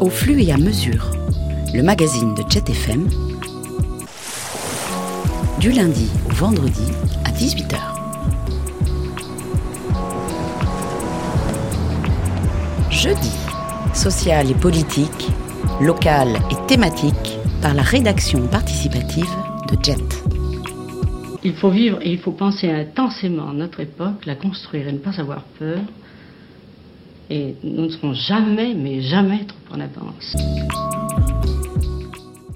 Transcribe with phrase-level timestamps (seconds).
[0.00, 1.10] Au flux et à mesure,
[1.74, 3.08] le magazine de Jet FM,
[5.58, 6.92] du lundi au vendredi
[7.24, 7.76] à 18h.
[12.92, 13.32] Jeudi,
[13.92, 15.28] social et politique,
[15.80, 19.26] local et thématique par la rédaction participative
[19.68, 20.24] de Jet.
[21.42, 25.20] Il faut vivre et il faut penser intensément notre époque, la construire et ne pas
[25.20, 25.80] avoir peur.
[27.30, 30.36] Et nous ne serons jamais, mais jamais trop en avance.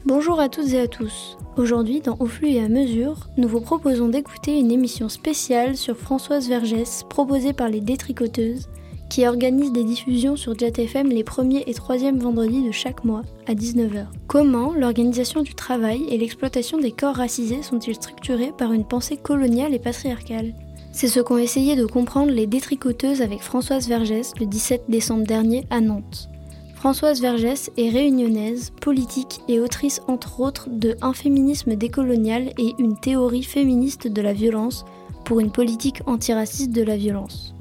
[0.06, 1.36] Bonjour à toutes et à tous.
[1.56, 5.96] Aujourd'hui, dans Au flux et à mesure, nous vous proposons d'écouter une émission spéciale sur
[5.96, 8.68] Françoise Vergès, proposée par les Détricoteuses,
[9.10, 13.22] qui organise des diffusions sur Jet FM les premiers et troisièmes vendredis de chaque mois,
[13.46, 14.06] à 19h.
[14.26, 19.74] Comment l'organisation du travail et l'exploitation des corps racisés sont-ils structurés par une pensée coloniale
[19.74, 20.54] et patriarcale?
[20.92, 25.64] C'est ce qu'ont essayé de comprendre les détricoteuses avec Françoise Vergès le 17 décembre dernier
[25.70, 26.28] à Nantes.
[26.74, 32.98] Françoise Vergès est réunionnaise, politique et autrice entre autres de Un féminisme décolonial et une
[32.98, 34.84] théorie féministe de la violence
[35.24, 37.54] pour une politique antiraciste de la violence.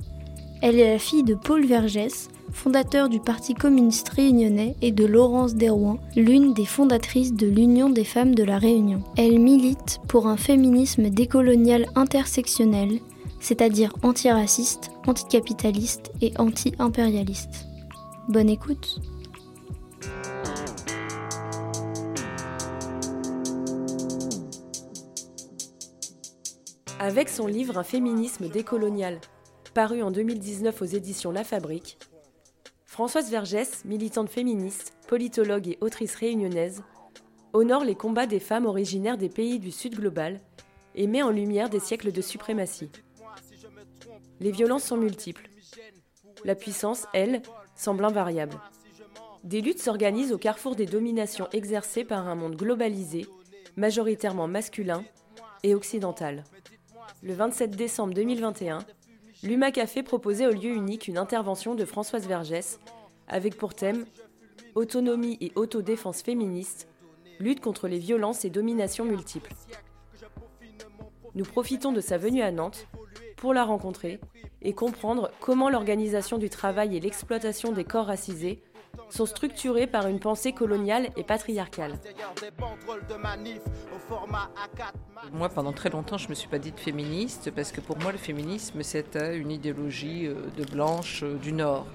[0.61, 5.55] Elle est la fille de Paul Vergès, fondateur du Parti communiste réunionnais, et de Laurence
[5.55, 9.01] Derouin, l'une des fondatrices de l'Union des femmes de la Réunion.
[9.17, 12.99] Elle milite pour un féminisme décolonial intersectionnel
[13.41, 17.65] c'est-à-dire antiraciste, anticapitaliste et anti-impérialiste.
[18.29, 19.01] Bonne écoute
[26.99, 29.19] Avec son livre Un féminisme décolonial,
[29.73, 31.97] paru en 2019 aux éditions La Fabrique,
[32.85, 36.83] Françoise Vergès, militante féministe, politologue et autrice réunionnaise,
[37.53, 40.39] honore les combats des femmes originaires des pays du Sud global
[40.93, 42.91] et met en lumière des siècles de suprématie.
[44.41, 45.47] Les violences sont multiples.
[46.45, 47.43] La puissance, elle,
[47.75, 48.57] semble invariable.
[49.43, 53.27] Des luttes s'organisent au carrefour des dominations exercées par un monde globalisé,
[53.77, 55.03] majoritairement masculin
[55.61, 56.43] et occidental.
[57.21, 58.79] Le 27 décembre 2021,
[59.43, 62.79] l'UMA Café proposait au lieu unique une intervention de Françoise Vergès
[63.27, 64.05] avec pour thème
[64.73, 66.87] Autonomie et autodéfense féministe,
[67.39, 69.53] lutte contre les violences et dominations multiples.
[71.35, 72.87] Nous profitons de sa venue à Nantes
[73.41, 74.19] pour la rencontrer
[74.61, 78.61] et comprendre comment l'organisation du travail et l'exploitation des corps racisés
[79.09, 81.99] sont structurés par une pensée coloniale et patriarcale.
[85.29, 88.11] Moi, pendant très longtemps, je ne me suis pas dite féministe parce que pour moi,
[88.11, 91.85] le féminisme, c'était une idéologie euh, de blanche euh, du Nord,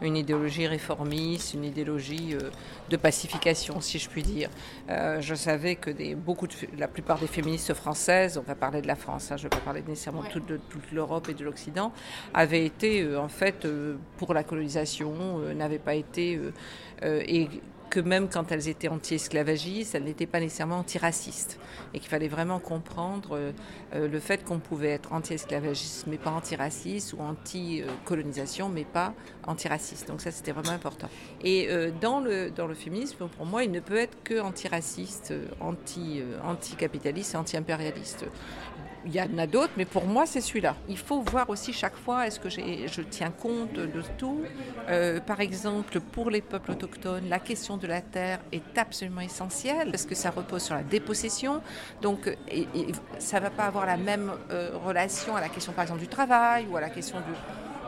[0.00, 2.50] une idéologie réformiste, une idéologie euh,
[2.88, 4.50] de pacification, si je puis dire.
[4.88, 8.86] je savais que des, beaucoup de, la plupart des féministes françaises, on va parler de
[8.86, 11.44] la France, hein, je ne vais pas parler nécessairement de toute, toute l'Europe et de
[11.44, 11.92] l'Occident,
[12.34, 13.66] avaient été en fait
[14.16, 16.40] pour la colonisation, n'avaient pas été
[17.02, 17.48] euh, et
[17.96, 21.58] que même quand elles étaient anti-esclavagistes, elles n'étaient pas nécessairement antiracistes.
[21.94, 23.52] Et qu'il fallait vraiment comprendre euh,
[23.94, 29.14] euh, le fait qu'on pouvait être anti-esclavagiste, mais pas antiraciste, ou anti-colonisation, mais pas
[29.46, 30.08] antiraciste.
[30.08, 31.08] Donc ça, c'était vraiment important.
[31.42, 31.70] Et
[32.02, 37.34] dans, le, dans le féminisme, pour moi, il ne peut être que antiraciste, anti, anticapitaliste
[37.34, 38.26] et anti-impérialiste.
[39.06, 40.74] Il y en a d'autres, mais pour moi, c'est celui-là.
[40.88, 44.42] Il faut voir aussi chaque fois, est-ce que je tiens compte de tout?
[44.88, 49.92] Euh, Par exemple, pour les peuples autochtones, la question de la terre est absolument essentielle,
[49.92, 51.62] parce que ça repose sur la dépossession.
[52.02, 52.36] Donc,
[53.18, 56.08] ça ne va pas avoir la même euh, relation à la question, par exemple, du
[56.08, 57.18] travail ou à la question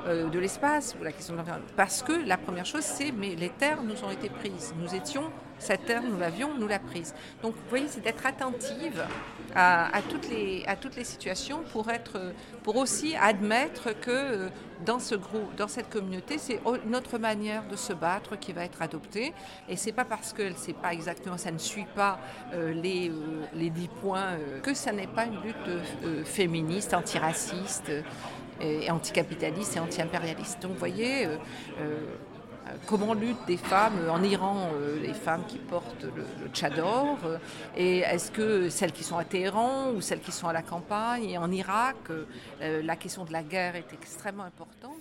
[0.07, 1.43] euh, de l'espace ou la question de
[1.77, 4.73] Parce que la première chose, c'est mais les terres nous ont été prises.
[4.81, 5.25] Nous étions
[5.59, 7.15] cette terre, nous l'avions, nous l'a prise.
[7.43, 9.05] Donc, vous voyez, c'est d'être attentive
[9.59, 12.33] à, toutes les, à toutes les situations pour, être,
[12.63, 14.49] pour aussi admettre que euh,
[14.85, 18.81] dans, ce groupe, dans cette communauté, c'est notre manière de se battre qui va être
[18.81, 19.35] adoptée.
[19.69, 22.21] Et c'est pas parce que c'est pas exactement, ça ne suit pas
[22.53, 23.15] euh, les, euh,
[23.55, 27.91] les dix points que ça n'est pas une lutte féministe, antiraciste,
[28.61, 30.61] et anticapitaliste et anti-impérialiste.
[30.63, 31.29] Donc, vous voyez,
[32.87, 37.39] comment luttent des femmes en Iran, euh, les femmes qui portent le, tchador, euh,
[37.77, 41.25] et est-ce que celles qui sont à Téhéran ou celles qui sont à la campagne,
[41.29, 44.97] et en Irak, euh, la question de la guerre est extrêmement importante.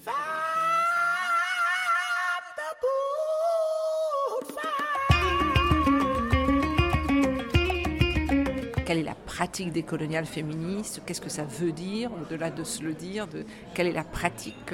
[8.85, 12.81] quelle est la pratique des coloniales féministes, qu'est-ce que ça veut dire, au-delà de se
[12.81, 14.73] le dire, de, quelle est la pratique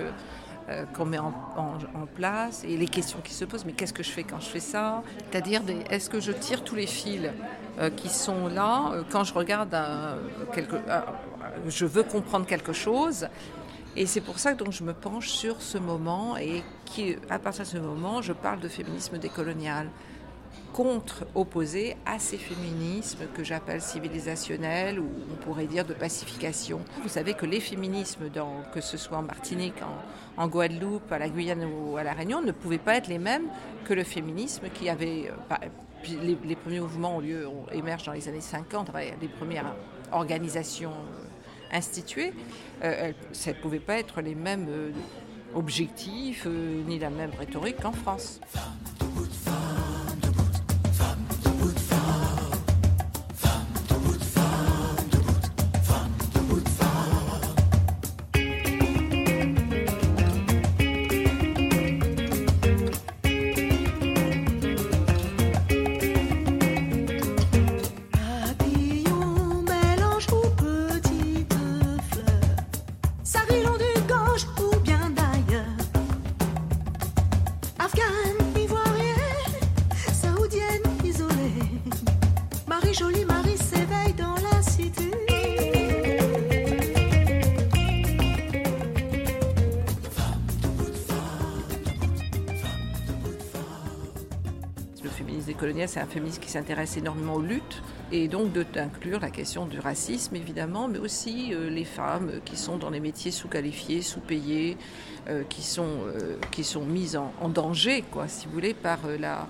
[0.69, 1.33] euh, qu'on met en,
[2.15, 3.65] place et les questions qui se posent.
[3.65, 5.03] Mais qu'est-ce que je fais quand je fais ça?
[5.29, 7.29] C'est-à-dire, est-ce que je tire tous les fils
[7.79, 9.75] euh, qui sont là euh, quand je regarde
[10.53, 10.77] quelque,
[11.67, 13.27] je veux comprendre quelque chose
[13.95, 17.63] Et c'est pour ça que donc, je me penche sur ce moment et qu'à partir
[17.63, 19.89] de ce moment, je parle de féminisme décolonial
[20.73, 26.81] contre, opposé à ces féminismes que j'appelle civilisationnels ou on pourrait dire de pacification.
[27.03, 28.29] Vous savez que les féminismes,
[28.73, 29.75] que ce soit en Martinique,
[30.37, 33.47] en, Guadeloupe, à la Guyane ou à la Réunion, ne pouvaient pas être les mêmes
[33.85, 35.31] que le féminisme qui avait...
[35.51, 35.55] Euh,
[36.21, 38.91] les, premiers mouvements ont lieu, émergent dans les années 50,
[39.21, 39.73] les premières
[40.11, 42.33] organisations euh, instituées,
[42.83, 44.67] euh, ça ne pouvait pas être les mêmes
[45.55, 48.41] objectifs ni la même rhétorique qu'en France.
[95.93, 100.35] C'est un féminisme qui s'intéresse énormément aux luttes et donc d'inclure la question du racisme
[100.35, 104.75] évidemment, mais aussi euh, les femmes qui sont dans les métiers sous-qualifiés, sous-payés,
[105.29, 109.47] euh, qui, sont, euh, qui sont mises en, danger, quoi, si vous voulez, par la,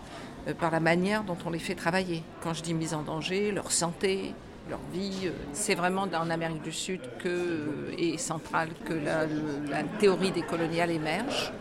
[0.59, 2.23] par la manière dont on les fait travailler.
[2.41, 4.33] Quand je dis mise en danger, leur santé,
[4.69, 5.29] leur vie.
[5.53, 9.27] C'est vraiment en Amérique du Sud que, et centrale que la,
[9.69, 11.53] la théorie décoloniale émerge.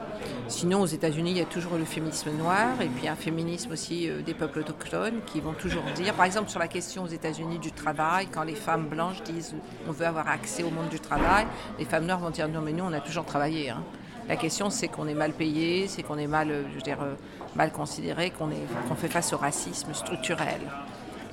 [0.53, 4.09] Sinon, aux États-Unis, il y a toujours le féminisme noir et puis un féminisme aussi
[4.11, 7.59] euh, des peuples autochtones qui vont toujours dire, par exemple sur la question aux États-Unis
[7.59, 9.55] du travail, quand les femmes blanches disent
[9.89, 11.47] on veut avoir accès au monde du travail,
[11.79, 13.71] les femmes noires vont dire non mais nous on a toujours travaillé.
[13.71, 13.83] Hein.
[14.29, 17.15] La question c'est qu'on est mal payé, c'est qu'on est mal, euh, je euh,
[17.57, 18.51] mal considéré, qu'on
[18.89, 20.61] qu'on fait face au racisme structurel.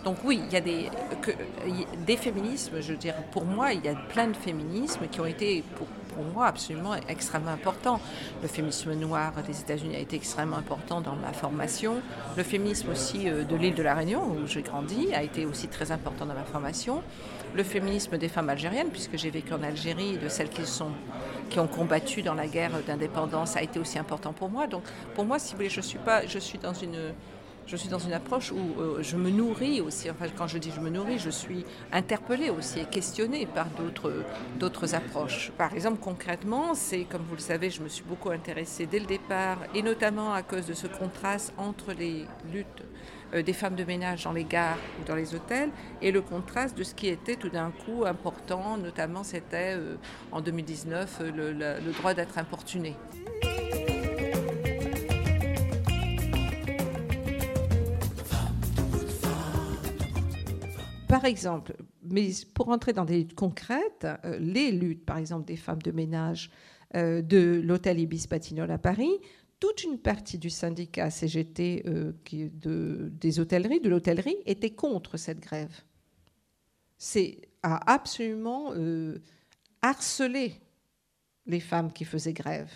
[0.06, 0.90] Donc oui, il y a des,
[2.08, 5.26] des féminismes, je veux dire, pour moi, il y a plein de féminismes qui ont
[5.26, 5.62] été,
[6.20, 8.02] pour moi absolument extrêmement important.
[8.42, 12.02] Le féminisme noir des États-Unis a été extrêmement important dans ma formation.
[12.36, 15.70] Le féminisme aussi euh, de l'île de la Réunion, où j'ai grandi, a été aussi
[15.70, 17.02] très important dans ma formation.
[17.56, 20.92] Le féminisme des femmes algériennes, puisque j'ai vécu en Algérie, de celles qui, sont,
[21.50, 24.68] qui ont combattu dans la guerre d'indépendance, a été aussi important pour moi.
[24.68, 24.84] Donc
[25.16, 27.14] pour moi, si vous voulez, je suis, pas, je suis dans une
[27.70, 30.10] je suis dans une approche où euh, je me nourris aussi.
[30.10, 33.68] Enfin, quand je dis je me nourris, je suis interpellée aussi et questionnée par
[34.60, 35.52] d'autres, approches.
[35.58, 39.06] Par exemple, concrètement, c'est comme vous le savez, je me suis beaucoup intéressée dès le
[39.06, 42.66] départ, et notamment à cause de ce contraste entre les luttes
[43.36, 45.70] euh, des femmes de ménage dans les gares ou dans les hôtels
[46.02, 49.96] et le contraste de ce qui était tout d'un coup important, notamment c'était euh,
[50.32, 52.96] en 2019 le, le droit d'être importuné.
[61.10, 65.56] Par exemple, mais pour entrer dans des luttes concrètes, euh, les luttes, par exemple, des
[65.56, 66.52] femmes de ménage
[66.96, 69.18] euh, de l'hôtel Ibis Patignol à Paris,
[69.60, 75.82] toute une partie du syndicat CGT euh, des hôtelleries, de l'hôtellerie, était contre cette grève.
[77.00, 78.72] C'est à absolument
[79.82, 80.62] harceler
[81.48, 82.70] les femmes qui faisaient grève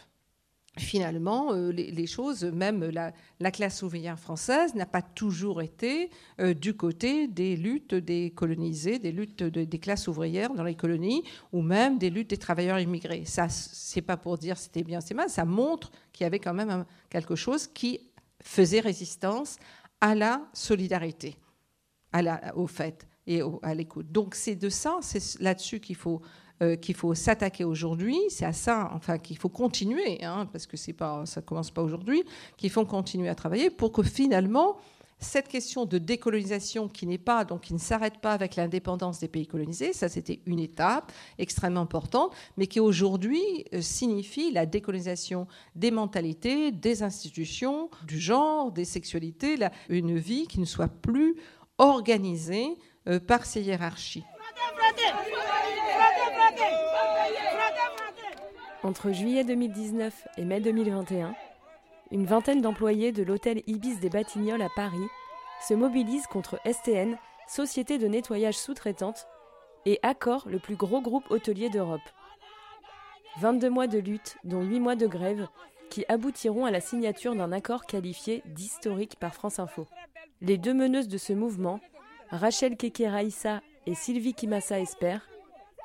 [0.77, 6.75] finalement, euh, les, choses, même la, classe ouvrière française n'a pas toujours été euh, du
[6.75, 11.99] côté des luttes des colonisés, des luttes des classes ouvrières dans les colonies, ou même
[11.99, 13.23] des luttes des travailleurs immigrés.
[13.25, 16.53] Ça, c'est pas pour dire c'était bien, c'est mal, ça montre qu'il y avait quand
[16.53, 17.99] même quelque chose qui
[18.41, 19.57] faisait résistance
[20.01, 21.35] à la solidarité,
[22.55, 24.11] au fait et à l'écoute.
[24.11, 26.21] Donc c'est de ça, c'est là-dessus qu'il faut
[26.81, 31.25] qu'il faut s'attaquer aujourd'hui, c'est à ça, enfin qu'il faut continuer, hein, parce que pas,
[31.25, 32.23] ça commence pas aujourd'hui,
[32.55, 34.77] qu'il faut continuer à travailler pour que finalement
[35.23, 39.27] cette question de décolonisation qui n'est pas, donc qui ne s'arrête pas avec l'indépendance des
[39.27, 43.41] pays colonisés, ça c'était une étape extrêmement importante, mais qui aujourd'hui
[43.73, 49.57] euh, signifie la décolonisation des mentalités, des institutions, du genre, des sexualités,
[49.89, 51.35] une vie qui ne soit plus
[51.77, 54.23] organisée euh, par ces hiérarchies.
[58.83, 61.33] Entre juillet 2019 et mai 2021,
[62.11, 65.07] une vingtaine d'employés de l'hôtel Ibis des Batignolles à Paris
[65.65, 67.17] se mobilisent contre STN,
[67.47, 69.27] société de nettoyage sous-traitante,
[69.85, 72.01] et Accor, le plus gros groupe hôtelier d'Europe.
[73.39, 75.47] 22 mois de lutte, dont 8 mois de grève,
[75.89, 79.87] qui aboutiront à la signature d'un accord qualifié d'historique par France Info.
[80.41, 81.79] Les deux meneuses de ce mouvement,
[82.29, 85.17] Rachel Kekeraïssa et Sylvie Kimassa Esper,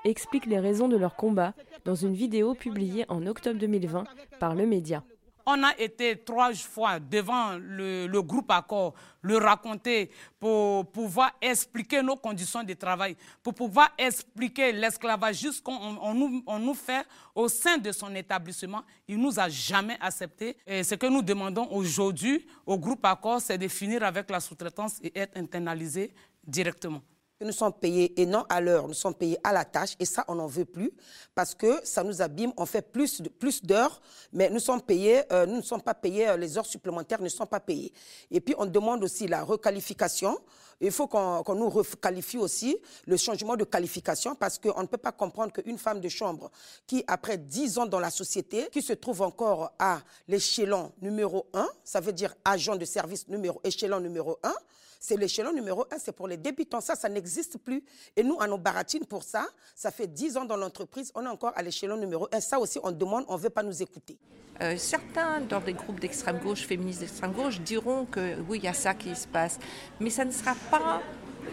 [0.04, 4.04] expliquent les raisons de leur combat dans une vidéo publiée en octobre 2020
[4.38, 5.02] par le média.
[5.50, 12.16] On a été trois fois devant le, groupe Accord, le raconter pour pouvoir expliquer nos
[12.16, 17.92] conditions de travail, pour pouvoir expliquer l'esclavagisme qu'on nous, on nous fait au sein de
[17.92, 18.82] son établissement.
[19.08, 20.54] Il ne nous a jamais accepté.
[20.66, 24.98] Et ce que nous demandons aujourd'hui au groupe Accord, c'est de finir avec la sous-traitance
[25.02, 26.12] et être internalisé
[26.46, 27.00] directement.
[27.40, 30.24] Nous sommes payés et non à l'heure, nous sommes payés à la tâche et ça,
[30.26, 30.90] on n'en veut plus
[31.36, 32.52] parce que ça nous abîme.
[32.56, 34.00] On fait plus, plus d'heures,
[34.32, 37.28] mais nous sommes payés, euh, nous ne sommes pas payés, euh, les heures supplémentaires ne
[37.28, 37.92] sont pas payées.
[38.32, 40.36] Et puis, on demande aussi la requalification.
[40.80, 42.76] Il faut qu'on nous requalifie aussi
[43.06, 46.50] le changement de qualification parce qu'on ne peut pas comprendre qu'une femme de chambre
[46.88, 51.68] qui, après 10 ans dans la société, qui se trouve encore à l'échelon numéro 1,
[51.84, 54.52] ça veut dire agent de service numéro, échelon numéro 1,
[54.98, 56.80] c'est l'échelon numéro un, c'est pour les débutants.
[56.80, 57.84] Ça, ça n'existe plus.
[58.16, 61.28] Et nous, à nos baratines pour ça, ça fait 10 ans dans l'entreprise, on est
[61.28, 62.40] encore à l'échelon numéro un.
[62.40, 64.18] Ça aussi, on demande, on ne veut pas nous écouter.
[64.60, 68.68] Euh, certains, dans des groupes d'extrême gauche, féministes d'extrême gauche, diront que oui, il y
[68.68, 69.58] a ça qui se passe.
[70.00, 71.00] Mais ça ne sera pas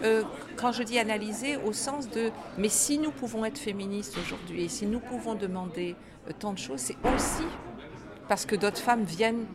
[0.02, 0.24] euh,
[0.56, 4.68] quand je dis analyser, au sens de mais si nous pouvons être féministes aujourd'hui et
[4.68, 5.94] si nous pouvons demander
[6.28, 7.46] euh, tant de choses, c'est aussi
[8.28, 9.46] parce que d'autres femmes viennent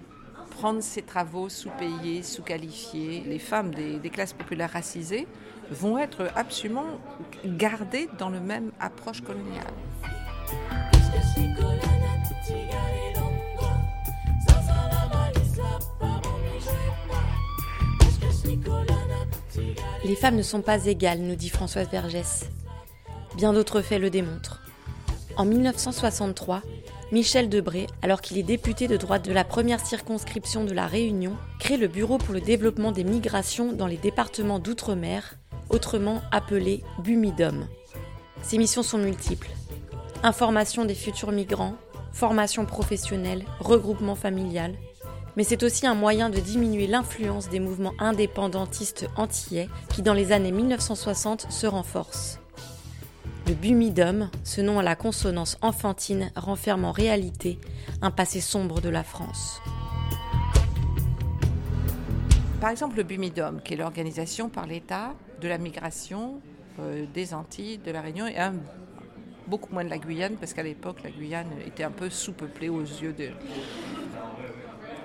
[0.62, 5.27] prendre ces travaux sous-payés, sous-qualifiés, les femmes des, classes populaires racisées
[5.72, 6.86] vont être absolument
[7.44, 9.65] gardées dans le même approche coloniale.
[20.06, 22.51] Les femmes ne sont pas égales, nous dit Françoise Vergès.
[23.36, 24.62] Bien d'autres faits le démontrent.
[25.38, 26.62] En 1963,
[27.12, 31.36] Michel Debré, alors qu'il est député de droite de la première circonscription de la Réunion,
[31.60, 35.36] crée le Bureau pour le développement des migrations dans les départements d'outre-mer,
[35.70, 37.68] autrement appelé BUMIDOM.
[38.44, 39.50] Ses missions sont multiples.
[40.24, 41.75] Information des futurs migrants,
[42.13, 44.75] formation professionnelle, regroupement familial,
[45.36, 50.32] mais c'est aussi un moyen de diminuer l'influence des mouvements indépendantistes antillais qui dans les
[50.32, 52.40] années 1960 se renforcent.
[53.51, 57.60] Le Bumidum, ce nom à la consonance enfantine, renferme en réalité
[58.01, 59.62] un passé sombre de la France.
[62.62, 66.39] Par exemple, le Bumidum, qui est l'organisation par l'État de la migration
[66.79, 68.38] euh, des Antilles, de la Réunion et
[69.48, 72.79] beaucoup moins de la Guyane, parce qu'à l'époque, la Guyane était un peu sous-peuplée aux
[72.79, 73.31] yeux de.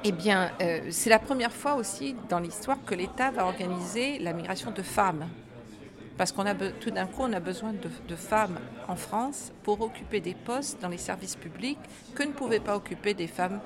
[0.05, 4.33] Eh bien, euh, c'est la première fois aussi dans l'histoire que l'État va organiser la
[4.33, 5.27] migration de femmes
[6.17, 8.59] parce qu'on a tout d'un coup, on a besoin de, femmes
[8.89, 11.79] en France pour occuper des postes dans les services publics
[12.15, 13.61] que ne pouvaient pas occuper des femmes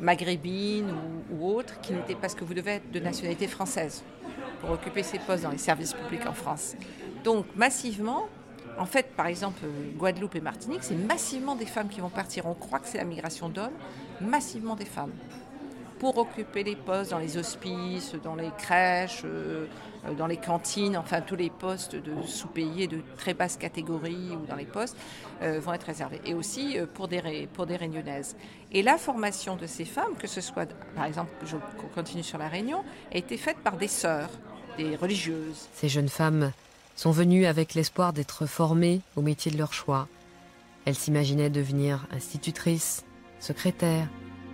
[0.00, 0.92] maghrébines
[1.30, 4.02] ou, autres, qui n'étaient parce que vous devez être de nationalité française
[4.60, 6.74] pour occuper ces postes dans les services publics en France.
[7.22, 8.28] Donc massivement,
[8.78, 9.60] en fait, par exemple,
[9.96, 12.46] Guadeloupe et Martinique, c'est massivement des femmes qui vont partir.
[12.46, 13.74] On croit que c'est la migration d'hommes,
[14.20, 15.12] massivement des femmes
[16.02, 19.66] pour occuper les postes dans les hospices, dans les crèches, euh,
[20.04, 24.44] euh, dans les cantines, enfin tous les postes de sous-payés de très basse catégorie ou
[24.44, 24.96] dans les postes
[25.42, 26.20] euh, vont être réservés.
[26.26, 28.34] Et aussi pour des, pour des réunionnaises.
[28.72, 31.56] Et la formation de ces femmes, que ce soit, par exemple, je
[31.94, 32.82] continue sur la Réunion,
[33.12, 34.30] a été faite par des sœurs,
[34.78, 35.68] des religieuses.
[35.72, 36.50] Ces jeunes femmes
[36.96, 40.08] sont venues avec l'espoir d'être formées au métier de leur choix.
[40.84, 43.04] Elles s'imaginaient devenir institutrices,
[43.38, 44.08] secrétaires,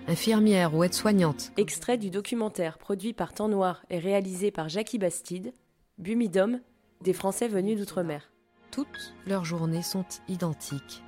[0.08, 1.52] infirmière ou aide-soignante.
[1.56, 5.52] Extrait du documentaire produit par Temps Noir et réalisé par Jackie Bastide,
[5.98, 6.60] Bumidom,
[7.02, 8.32] des Français venus d'outre-mer.
[8.70, 11.02] Toutes leurs journées sont identiques.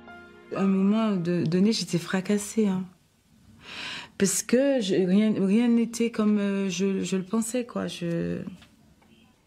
[0.55, 2.67] À un moment donné, j'étais fracassée.
[2.67, 2.85] Hein.
[4.17, 7.65] Parce que rien n'était comme euh, je, le pensais.
[7.65, 7.87] Quoi.
[7.87, 8.41] Je...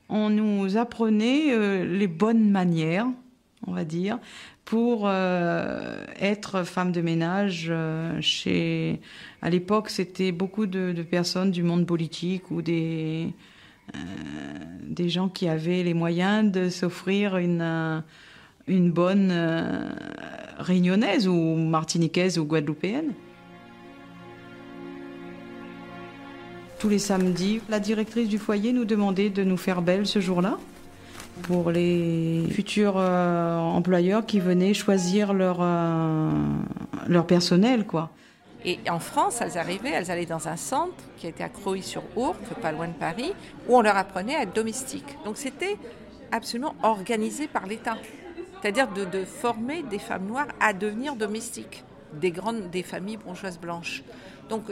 [0.09, 3.07] On nous apprenait euh, les bonnes manières,
[3.67, 4.19] on va dire,
[4.65, 9.01] pour euh, être femme de ménage euh, chez
[9.43, 13.33] à l'époque c'était beaucoup de, personnes du monde politique ou des
[13.95, 13.99] euh,
[14.83, 18.03] des gens qui avaient les moyens de s'offrir une
[18.67, 19.33] bonne
[20.59, 23.13] réunionnaise ou martiniquaise ou guadeloupéenne.
[26.79, 30.59] Tous les samedis, la directrice du foyer nous demandait de nous faire belle ce jour-là
[31.43, 36.31] pour les futurs euh, employeurs qui venaient choisir leur, euh,
[37.09, 37.87] leur personnel.
[37.87, 38.11] quoi.
[38.65, 42.73] Et en France, elles arrivaient, elles allaient dans un centre qui était à Croy-sur-Ourcq, pas
[42.73, 43.35] loin de Paris,
[43.69, 45.19] où on leur apprenait à être domestiques.
[45.25, 45.77] Donc c'était
[46.33, 47.99] absolument organisé par l'État.
[48.63, 53.59] C'est-à-dire de, de, former des femmes noires à devenir domestiques, des grandes, des familles bourgeoises
[53.59, 54.03] blanches.
[54.49, 54.63] Donc,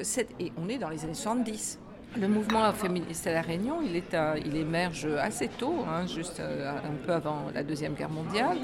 [0.40, 1.78] et on est dans les années 70.
[2.20, 7.12] Le mouvement féministe à La Réunion, il, émerge assez tôt, hein, juste euh, un peu
[7.12, 8.58] avant la Deuxième Guerre mondiale,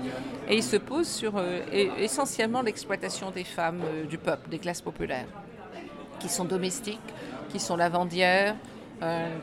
[0.48, 1.60] et il se pose sur euh,
[1.98, 5.28] essentiellement l'exploitation des femmes euh, du peuple, des classes populaires,
[6.20, 7.00] qui sont domestiques,
[7.48, 8.54] qui sont lavandières,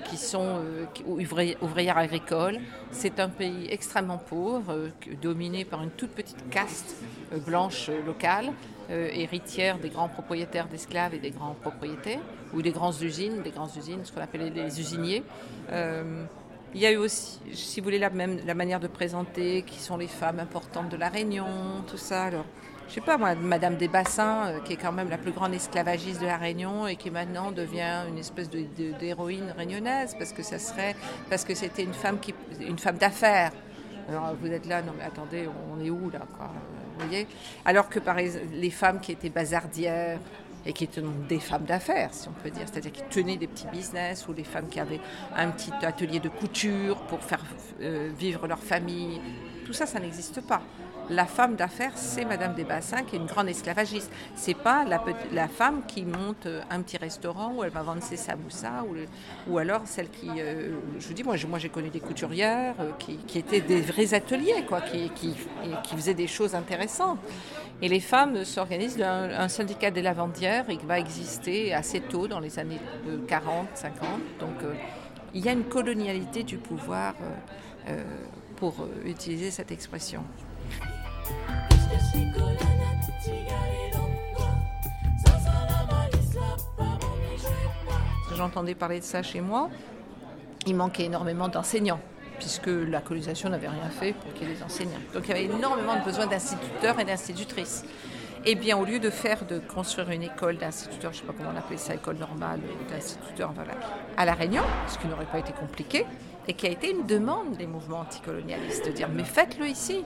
[0.09, 0.59] qui sont
[1.62, 2.59] ouvrières agricoles.
[2.91, 4.89] C'est un pays extrêmement pauvre,
[5.21, 6.97] dominé par une toute petite caste
[7.45, 8.51] blanche locale,
[8.89, 12.19] euh, héritière des grands propriétaires d'esclaves et des grands propriétaires,
[12.53, 15.23] ou des grandes usines, des grandes usines, ce qu'on appelait les usiniers.
[15.71, 16.25] Euh,
[16.73, 19.79] il y a eu aussi, si vous voulez, la, même, la manière de présenter, qui
[19.79, 21.47] sont les femmes importantes de la Réunion,
[21.87, 22.25] tout ça.
[22.25, 22.45] Alors,
[22.87, 26.21] je sais pas Madame des Bassins, euh, qui est quand même la plus grande esclavagiste
[26.21, 30.59] de la Réunion et qui maintenant devient une espèce d'héroïne de, réunionnaise parce que ça
[30.59, 30.95] serait,
[31.29, 33.51] parce que c'était une femme qui, une femme d'affaires.
[34.07, 36.19] Alors vous êtes là, non mais attendez, on est où là
[37.65, 40.19] alors que par les femmes qui étaient bazardières
[40.65, 43.67] et qui étaient des femmes d'affaires, si on peut dire, c'est-à-dire qui tenaient des petits
[43.67, 45.01] business ou les femmes qui avaient
[45.35, 47.43] un petit atelier de couture pour faire
[47.81, 49.21] euh, vivre leur famille,
[49.65, 50.61] tout ça, ça n'existe pas
[51.09, 54.12] la femme d'affaires, c'est Madame des Bassins qui est une grande esclavagiste.
[54.35, 58.17] C'est pas la, femme qui monte euh, un petit restaurant où elle va vendre ses
[58.17, 58.83] samoussas
[59.47, 63.38] ou, alors celle qui, euh, je vous dis, moi, j'ai connu des couturières euh, qui,
[63.38, 65.35] étaient des vrais ateliers, quoi, qui, qui,
[65.83, 67.19] qui, faisaient des choses intéressantes.
[67.81, 72.27] Et les femmes s'organisent un, un, syndicat des lavandières et qui va exister assez tôt,
[72.27, 72.79] dans les années
[73.27, 74.07] 40, 50.
[74.39, 74.55] Donc
[75.33, 77.15] il y a une colonialité du pouvoir
[78.55, 80.24] pour utiliser cette expression.
[88.36, 89.70] J'entendais parler de ça chez moi.
[90.65, 92.00] Il manquait énormément d'enseignants,
[92.38, 95.00] puisque la colonisation n'avait rien fait pour qu'il y ait des enseignants.
[95.13, 97.86] Donc il y avait énormément de besoin d'instituteurs et d'institutrices.
[98.46, 101.34] Eh bien, au lieu de faire, de construire une école d'instituteurs, je ne sais pas
[101.36, 103.51] comment on appelait ça, école normale d'instituteurs,
[104.17, 106.05] à La Réunion, ce qui n'aurait pas été compliqué,
[106.48, 110.03] et qui a été une demande des mouvements anticolonialistes, de dire, mais faites-le ici.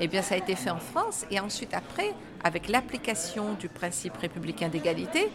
[0.00, 1.26] Eh bien, ça a été fait en France.
[1.30, 5.30] Et ensuite, après, avec l'application du principe républicain d'égalité,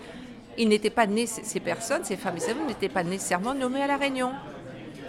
[0.58, 3.82] ils n'étaient pas nés, ces personnes, ces femmes et ces hommes n'étaient pas nécessairement nommés
[3.82, 4.32] à La Réunion,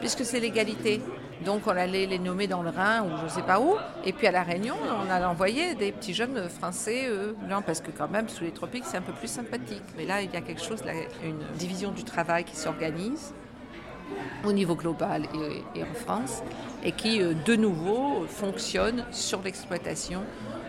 [0.01, 1.01] puisque c'est l'égalité.
[1.45, 3.77] Donc on allait les nommer dans le Rhin ou je ne sais pas où.
[4.05, 4.75] Et puis à La Réunion,
[5.07, 7.09] on a envoyé des petits jeunes français,
[7.65, 9.83] parce que quand même, sous les tropiques, c'est un peu plus sympathique.
[9.97, 10.83] Mais là, il y a quelque chose,
[11.25, 13.33] une division du travail qui s'organise
[14.45, 15.25] au niveau global
[15.75, 16.43] et, en France,
[16.83, 20.23] et qui euh, de nouveau fonctionne sur l'exploitation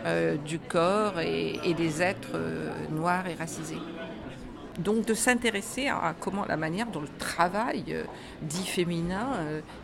[0.05, 3.77] euh, du corps et, des êtres euh, noirs et racisés.
[4.79, 7.97] Donc de s'intéresser à comment la manière dont le travail
[8.41, 9.27] dit féminin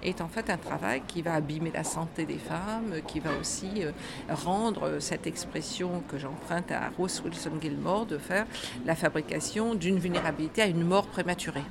[0.02, 3.84] est en fait un travail qui va abîmer la santé des femmes, qui va aussi
[4.30, 8.46] rendre cette expression que j'emprunte à Rose Wilson Gilmore de faire
[8.86, 11.66] la fabrication d'une vulnérabilité à une mort prématurée.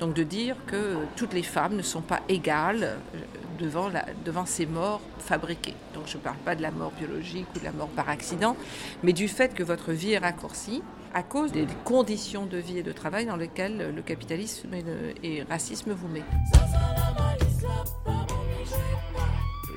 [0.00, 3.18] Donc de dire que toutes les femmes ne sont pas égales euh,
[3.58, 5.74] devant, la, devant ces morts fabriquées.
[5.94, 8.56] Donc je ne parle pas de la mort biologique ou de la mort par accident,
[9.02, 10.82] mais du fait que votre vie est raccourcie
[11.14, 15.44] à cause des conditions de vie et de travail dans lesquelles le capitalisme et le,
[15.48, 16.22] racisme vous met.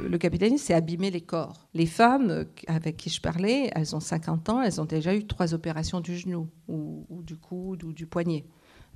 [0.04, 1.67] Le capitalisme, c'est abîmer les corps.
[1.73, 5.54] Les femmes avec qui je parlais, elles ont 50 ans, elles ont déjà eu trois
[5.54, 8.45] opérations du genou, ou du coude, ou du poignet.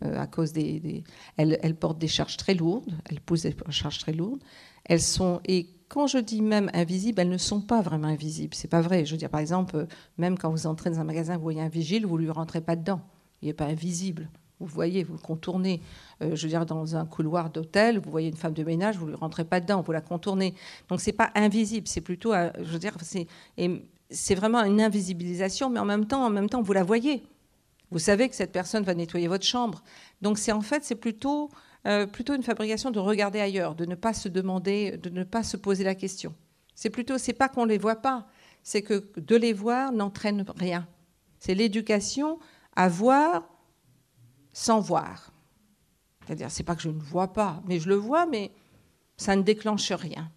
[0.03, 1.03] Euh, à cause des,
[1.38, 4.41] elles, portent des charges très lourdes, elles posent des charges très lourdes.
[4.84, 8.53] Elles sont et quand je dis même invisibles, elles ne sont pas vraiment invisibles.
[8.55, 9.05] C'est pas vrai.
[9.05, 11.69] Je veux dire, par exemple, même quand vous entrez dans un magasin, vous voyez un
[11.69, 13.01] vigile, vous lui rentrez pas dedans.
[13.41, 14.29] Il n'est pas invisible.
[14.60, 15.81] Vous voyez, vous contournez.
[16.21, 19.08] Euh, je veux dire, dans un couloir d'hôtel, vous voyez une femme de ménage, vous
[19.08, 20.55] lui rentrez pas dedans, vous la contournez.
[20.89, 22.95] Donc c'est pas invisible, c'est plutôt, euh, je veux dire,
[24.10, 27.23] c'est vraiment une invisibilisation, mais en même temps, en même temps, vous la voyez.
[27.91, 29.83] Vous savez que cette personne va nettoyer votre chambre.
[30.21, 31.49] Donc c'est en fait c'est plutôt
[31.87, 35.43] euh, plutôt une fabrication de regarder ailleurs, de ne pas se demander, de ne pas
[35.43, 36.33] se poser la question.
[36.73, 38.27] C'est plutôt c'est pas qu'on les voit pas,
[38.63, 40.87] c'est que de les voir n'entraîne rien.
[41.39, 42.39] C'est l'éducation
[42.75, 43.47] à voir
[44.51, 45.31] sans voir.
[46.25, 48.51] C'est-à-dire c'est pas que je ne vois pas, mais je le vois, mais
[49.17, 50.31] ça ne déclenche rien.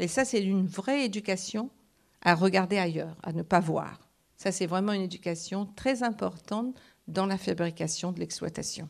[0.00, 1.70] Et ça c'est une vraie éducation
[2.22, 4.08] à regarder ailleurs, à ne pas voir.
[4.38, 6.78] Ça, c'est vraiment une éducation très importante
[7.08, 8.88] dans la fabrication de l'exploitation.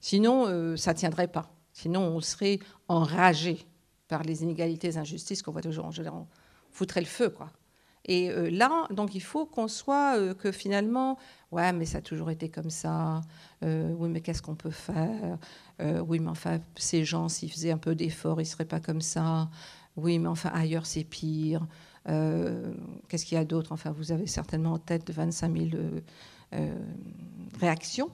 [0.00, 1.52] Sinon, euh, ça ne tiendrait pas.
[1.72, 3.66] Sinon, on serait enragé
[4.06, 5.86] par les inégalités et les injustices qu'on voit toujours.
[5.86, 6.26] On
[6.70, 7.50] foutrait le feu, quoi.
[8.04, 11.18] Et euh, là, donc, il faut qu'on soit euh, que finalement,
[11.50, 13.20] ouais, mais ça a toujours été comme ça.
[13.62, 15.38] oui, mais qu'est-ce qu'on peut faire?
[15.80, 19.50] Oui, mais enfin, ces gens, s'ils faisaient un peu d'effort, ils seraient pas comme ça.
[19.96, 21.66] Oui, mais enfin, ailleurs, c'est pire.
[22.06, 23.72] Qu'est-ce qu'il y a d'autre?
[23.72, 25.68] Enfin, vous avez certainement en tête de 25 000
[26.54, 26.74] euh,
[27.60, 28.10] réactions.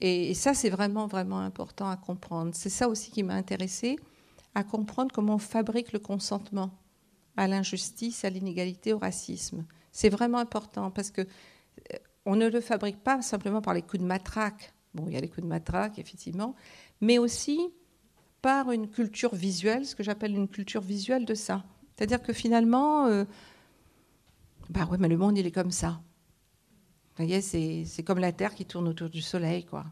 [0.00, 2.52] Et, ça, c'est vraiment, vraiment important à comprendre.
[2.54, 3.96] C'est ça aussi qui m'a intéressée,
[4.54, 6.70] à comprendre comment on fabrique le consentement
[7.36, 9.64] à l'injustice, à l'inégalité, au racisme.
[9.92, 11.96] C'est vraiment important parce que euh,
[12.26, 14.72] on ne le fabrique pas simplement par les coups de matraque.
[14.94, 16.54] Bon, il y a les coups de matraque, effectivement,
[17.00, 17.60] mais aussi
[18.42, 21.64] par une culture visuelle, ce que j'appelle une culture visuelle de ça.
[21.96, 23.24] C'est-à-dire que finalement, euh,
[24.70, 26.00] bah ouais, mais le monde, il est comme ça.
[27.18, 29.84] Vous voyez, c'est comme la Terre qui tourne autour du Soleil, quoi.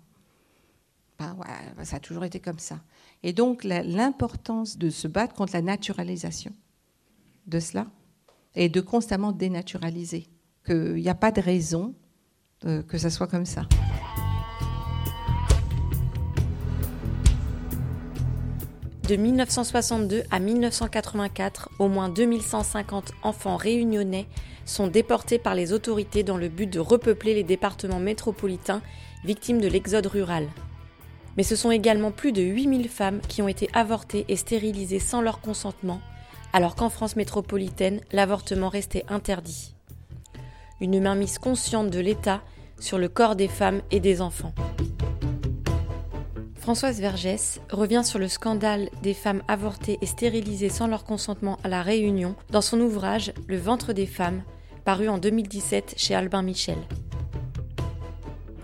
[1.19, 2.79] Bah ouais, bah ça a toujours été comme ça.
[3.25, 6.53] Et donc, l'importance de se battre contre la naturalisation
[7.49, 7.89] de cela
[8.55, 10.29] et de constamment dénaturaliser,
[10.65, 11.97] qu'il n'y a pas de raison
[12.65, 13.67] euh, que ça soit comme ça.
[19.09, 24.27] De 1962 à 1984, au moins 2150 enfants réunionnais
[24.65, 28.83] sont déportés par les autorités dans le but de repeupler les départements métropolitains
[29.25, 30.49] victimes de l'exode rural.
[31.37, 35.21] Mais ce sont également plus de 8000 femmes qui ont été avortées et stérilisées sans
[35.21, 36.01] leur consentement,
[36.53, 39.77] alors qu'en France métropolitaine, l'avortement restait interdit.
[40.81, 42.43] Une mainmise consciente de l'État
[42.81, 44.53] sur le corps des femmes et des enfants.
[46.67, 51.69] Françoise Vergès revient sur le scandale des femmes avortées et stérilisées sans leur consentement à
[51.69, 54.43] la Réunion dans son ouvrage Le ventre des femmes,
[54.85, 56.79] paru en 2017 chez Albin Michel.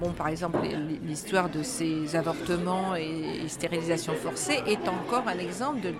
[0.01, 0.59] Bon, par exemple,
[1.07, 5.95] l'histoire de ces avortements et stérilisations forcées est encore un exemple de,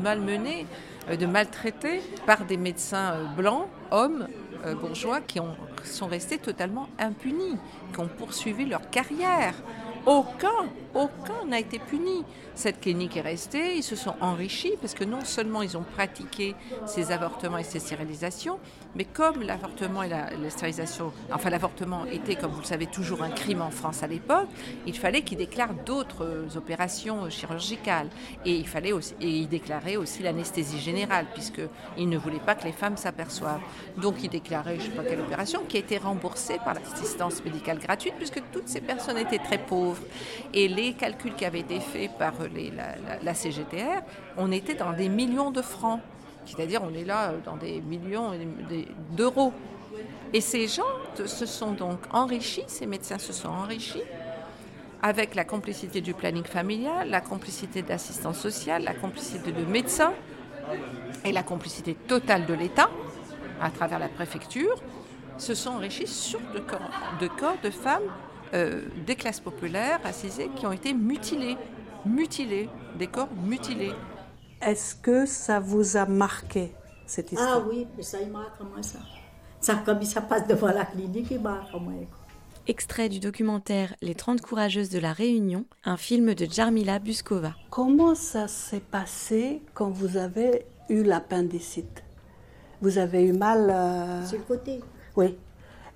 [0.00, 0.64] malmené,
[1.10, 4.28] euh, de maltraité par des médecins euh, blancs, hommes,
[4.64, 7.56] euh, bourgeois, qui ont, sont restés totalement impunis,
[7.92, 9.54] qui ont poursuivi leur carrière.
[10.06, 12.24] Aucun, aucun n'a été puni.
[12.54, 16.56] Cette clinique est restée, ils se sont enrichis parce que non seulement ils ont pratiqué
[16.86, 18.58] ces avortements et ces stérilisations,
[18.94, 20.10] mais comme l'avortement et
[21.32, 24.48] enfin l'avortement était, comme vous le savez, toujours un crime en France à l'époque,
[24.86, 28.08] il fallait qu'ils déclarent d'autres opérations chirurgicales.
[28.44, 32.64] Et il fallait aussi, et ils déclaraient aussi l'anesthésie générale, puisqu'ils ne voulaient pas que
[32.64, 33.60] les femmes s'aperçoivent.
[33.96, 37.44] Donc ils déclaraient, je ne sais pas quelle opération, qui a été remboursée par l'assistance
[37.44, 40.02] médicale gratuite, puisque toutes ces personnes étaient très pauvres.
[40.54, 44.02] Et les calculs qui avaient été faits par les, la, la CGTR,
[44.36, 46.00] on était dans des millions de francs.
[46.48, 48.32] C'est-à-dire, on est là euh, dans des millions
[49.16, 49.52] d'euros.
[50.32, 50.82] Et ces gens
[51.24, 54.02] se sont donc enrichis, ces médecins se sont enrichis
[55.02, 60.12] avec la complicité du planning familial, la complicité de l'assistance sociale, la complicité de médecins
[61.24, 62.90] et la complicité totale de l'État
[63.60, 64.76] à travers la préfecture,
[65.36, 66.58] se sont enrichis sur de
[67.28, 68.02] corps de, femmes
[68.54, 71.56] euh, des classes populaires racisées qui ont été mutilées,
[72.04, 73.92] mutilées, des corps mutilés.
[74.60, 76.72] Est-ce que ça vous a marqué,
[77.06, 77.62] cette histoire?
[77.62, 78.98] Ah oui, mais ça, il marque moi ça.
[79.60, 81.92] Ça, comme ça passe devant la clinique, il marque moi.
[82.66, 87.54] Extrait du documentaire Les 30 courageuses de la Réunion, un film de Jarmila Buskova.
[87.70, 92.02] Comment ça s'est passé quand vous avez eu l'appendicite?
[92.82, 94.26] Vous avez eu mal euh...
[94.26, 94.80] Sur le côté.
[95.16, 95.38] Oui.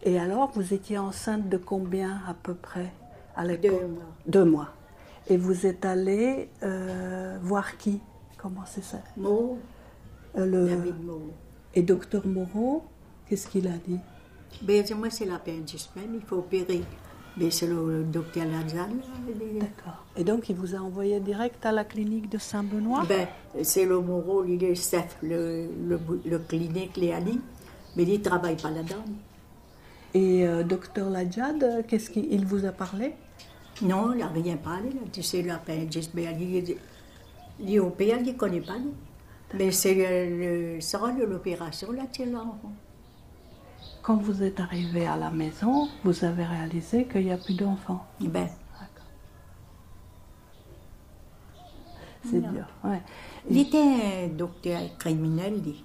[0.05, 2.93] Et alors, vous étiez enceinte de combien à peu près
[3.37, 4.03] à Deux mois.
[4.27, 4.69] Deux mois.
[5.29, 8.01] Et vous êtes allée euh, voir qui?
[8.43, 9.59] Comment c'est ça Moreau.
[10.37, 10.93] Euh, le...
[11.75, 12.83] Et docteur Moreau,
[13.29, 14.01] qu'est-ce qu'il a dit?
[14.63, 16.83] Ben, Moi, c'est la semaines, il faut opérer.
[17.37, 19.01] Mais c'est le docteur Lazane.
[19.59, 20.05] D'accord.
[20.17, 23.05] Et donc, il vous a envoyé direct à la clinique de Saint-Benoît?
[23.09, 23.29] Ben,
[23.63, 27.41] C'est le Moreau, il est chef, le, le, le clinique Léali,
[27.97, 29.05] mais il ne travaille pas là-dedans.
[30.15, 33.15] Et euh, docteur Ladjad, qu'est-ce qu'il vous a parlé?
[33.81, 34.91] Non, il n'a rien parlé.
[35.13, 36.77] Tu sais, l'appendicite, ben, il,
[37.63, 38.75] L'IOPA, il ne connaît pas,
[39.55, 42.73] Mais c'est le, sera de l'opération, là, l'enfant.
[44.03, 48.05] Quand vous êtes arrivé à la maison, vous avez réalisé qu'il n'y a plus d'enfants.
[48.21, 48.49] Ben.
[52.25, 53.03] C'est dur, ouais.
[53.51, 55.85] Il était un docteur criminel, lui.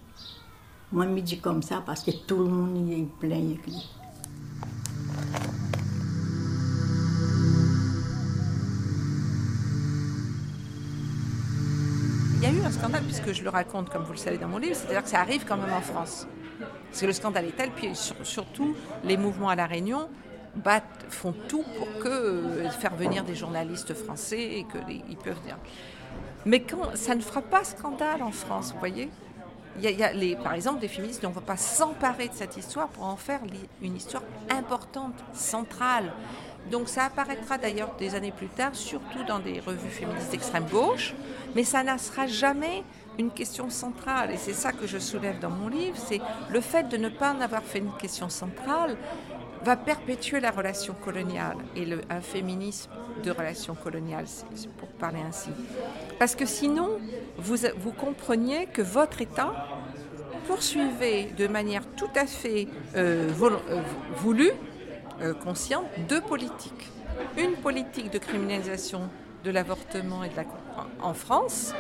[0.92, 3.56] Moi, je me dis comme ça parce que tout le monde est plein
[13.28, 15.44] puisque je le raconte, comme vous le savez dans mon livre, c'est-à-dire que ça arrive
[15.46, 16.28] quand même en France.
[16.90, 20.08] Parce que le scandale est tel, puis surtout, les mouvements à La Réunion
[20.56, 25.58] battent, font tout pour que, euh, faire venir des journalistes français et qu'ils peuvent dire.
[26.46, 29.10] Mais ça ne fera pas scandale en France, vous voyez
[29.80, 32.88] il y, a, les, par exemple, des féministes ne vont pas s'emparer de cette histoire
[32.88, 33.42] pour en faire
[33.84, 36.12] une histoire importante, centrale.
[36.72, 41.13] Donc ça apparaîtra d'ailleurs des années plus tard, surtout dans des revues féministes d'extrême gauche,
[41.54, 42.84] mais ça ne sera jamais
[43.19, 44.32] une question centrale.
[44.32, 47.34] Et c'est ça que je soulève dans mon livre, c'est le fait de ne pas
[47.34, 48.97] en avoir fait une question centrale
[49.63, 52.91] va perpétuer la relation coloniale et le, un féminisme
[53.23, 54.25] de relation coloniale,
[54.77, 55.49] pour parler ainsi.
[56.19, 56.99] Parce que sinon,
[57.38, 59.67] vous, compreniez que votre État
[60.47, 63.82] poursuivait de manière tout à fait euh, euh,
[64.15, 64.51] voulue,
[65.21, 66.91] euh, consciente, deux politiques.
[67.38, 69.10] Une politique de criminalisation
[69.43, 70.45] de l'avortement et de la,
[71.02, 71.74] en France,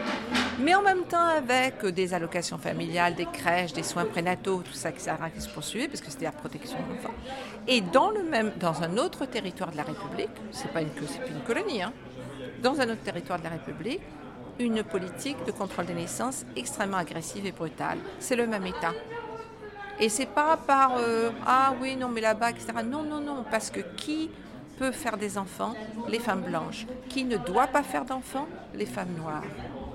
[0.59, 4.91] mais en même temps avec des allocations familiales, des crèches, des soins prénataux, tout ça
[4.91, 7.13] qui se poursuivait parce que c'était la protection de l'enfant.
[7.67, 11.41] Et dans, le même, dans un autre territoire de la République, c'est pas une, une
[11.45, 11.93] colonie, hein,
[12.61, 14.01] dans un autre territoire de la République,
[14.59, 17.99] une politique de contrôle des naissances extrêmement agressive et brutale.
[18.19, 18.93] C'est le même État.
[19.99, 22.67] Et c'est pas par euh, ah oui non mais là-bas etc.
[22.85, 24.29] Non non non parce que qui
[24.77, 25.73] peut faire des enfants
[26.07, 26.85] Les femmes blanches.
[27.09, 29.43] Qui ne doit pas faire d'enfants Les femmes noires.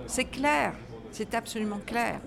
[0.06, 0.74] C'est clair,
[1.10, 2.20] c'est absolument clair.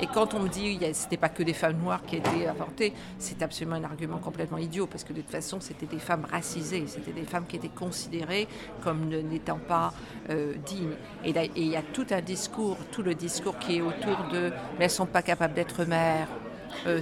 [0.00, 2.46] Et quand on me dit que ce n'était pas que des femmes noires qui étaient
[2.46, 6.26] avortées, c'est absolument un argument complètement idiot, parce que de toute façon, c'était des femmes
[6.28, 8.48] racisées, c'était des femmes qui étaient considérées
[8.82, 9.92] comme n'étant pas
[10.30, 10.96] euh, dignes.
[11.24, 14.84] Et il y a tout un discours, tout le discours qui est autour de mais
[14.84, 16.28] elles ne sont pas capables d'être mères,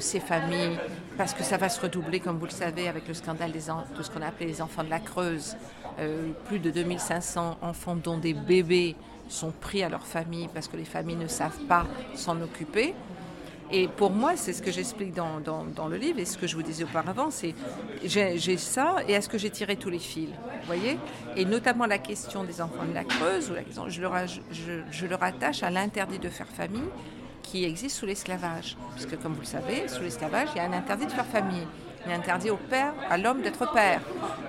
[0.00, 0.78] ces familles,
[1.16, 4.10] parce que ça va se redoubler, comme vous le savez, avec le scandale de ce
[4.10, 5.56] qu'on a appelé les enfants de la Creuse.
[5.98, 8.96] Euh, plus de 2500 enfants, dont des bébés,
[9.28, 12.94] sont pris à leur famille parce que les familles ne savent pas s'en occuper.
[13.72, 16.56] Et pour moi, c'est ce que j'explique dans, dans, le livre et ce que je
[16.56, 17.54] vous disais auparavant, c'est
[18.02, 20.30] j'ai ça et est-ce que j'ai tiré tous les fils
[20.66, 20.98] voyez
[21.36, 23.52] Et notamment la question des enfants de la Creuse,
[23.86, 24.08] je, le,
[24.50, 26.88] je, je le rattache à l'interdit de faire famille
[27.42, 28.76] qui existe sous l'esclavage.
[28.94, 31.66] Puisque comme vous le savez, sous l'esclavage, il y a un interdit de faire famille.
[32.06, 34.00] Il est interdit au père, à l'homme d'être père.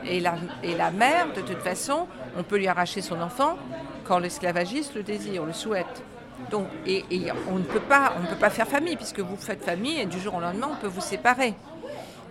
[0.06, 3.58] Et la, et la mère, de toute façon, on peut lui arracher son enfant
[4.06, 6.04] quand l'esclavagiste le désire, le souhaite.
[6.50, 7.04] Donc, et,
[7.50, 10.06] on ne peut pas, on ne peut pas faire famille puisque vous faites famille et
[10.06, 11.54] du jour au lendemain on peut vous séparer.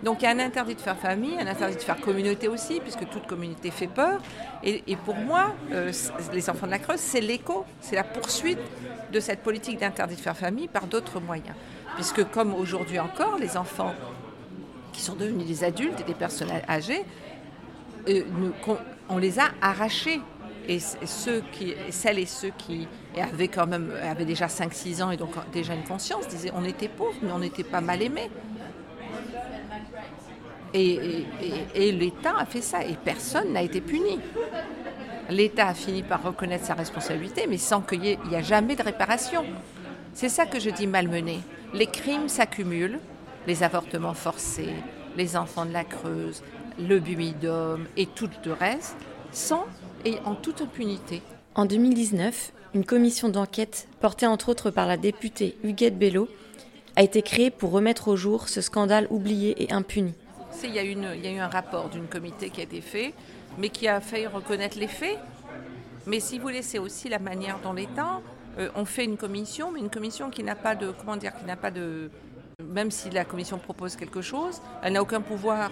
[0.03, 2.79] Donc il y a un interdit de faire famille, un interdit de faire communauté aussi,
[2.79, 4.19] puisque toute communauté fait peur.
[4.63, 5.91] Et, pour moi, euh,
[6.33, 8.59] les enfants de la Creuse, c'est l'écho, c'est la poursuite
[9.11, 11.55] de cette politique d'interdit de faire famille par d'autres moyens.
[11.95, 13.93] Puisque comme aujourd'hui encore, les enfants
[14.93, 17.05] qui sont devenus des adultes et des personnes âgées,
[18.09, 18.23] euh,
[19.09, 20.21] on les a arrachés.
[20.67, 22.87] Et ceux qui, celles et ceux qui
[23.19, 26.87] avaient quand même avaient déjà 5-6 ans et donc déjà une conscience disaient on était
[26.87, 28.29] pauvres mais on n'était pas mal aimés.
[30.73, 31.25] Et,
[31.75, 34.19] l'État a fait ça et personne n'a été puni.
[35.29, 39.43] L'État a fini par reconnaître sa responsabilité, mais sans qu'il n'y ait, jamais de réparation.
[40.13, 41.39] C'est ça que je dis malmené.
[41.73, 42.99] Les crimes s'accumulent,
[43.47, 44.73] les avortements forcés,
[45.17, 46.43] les enfants de la Creuse,
[46.79, 48.97] le bumidum et tout le reste,
[49.31, 49.65] sans
[50.05, 51.21] et en toute impunité.
[51.55, 56.29] En 2019, une commission d'enquête, portée entre autres par la députée Huguette Bello,
[56.95, 60.13] a été créée pour remettre au jour ce scandale oublié et impuni.
[60.63, 63.13] Il y, a eu un rapport d'une comité qui a été fait,
[63.57, 65.17] mais qui a failli reconnaître les faits.
[66.07, 68.21] Mais si vous laissez aussi la manière dont l'État,
[68.57, 71.45] euh, on fait une commission, mais une commission qui n'a pas de, comment dire, qui
[71.45, 72.11] n'a pas de,
[72.63, 75.71] même si la commission propose quelque chose, elle n'a aucun pouvoir.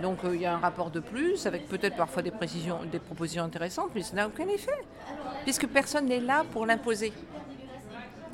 [0.00, 2.98] Donc euh, il y a un rapport de plus, avec peut-être parfois des précisions, des
[2.98, 4.84] propositions intéressantes, mais ça n'a aucun effet,
[5.44, 7.12] puisque personne n'est là pour l'imposer.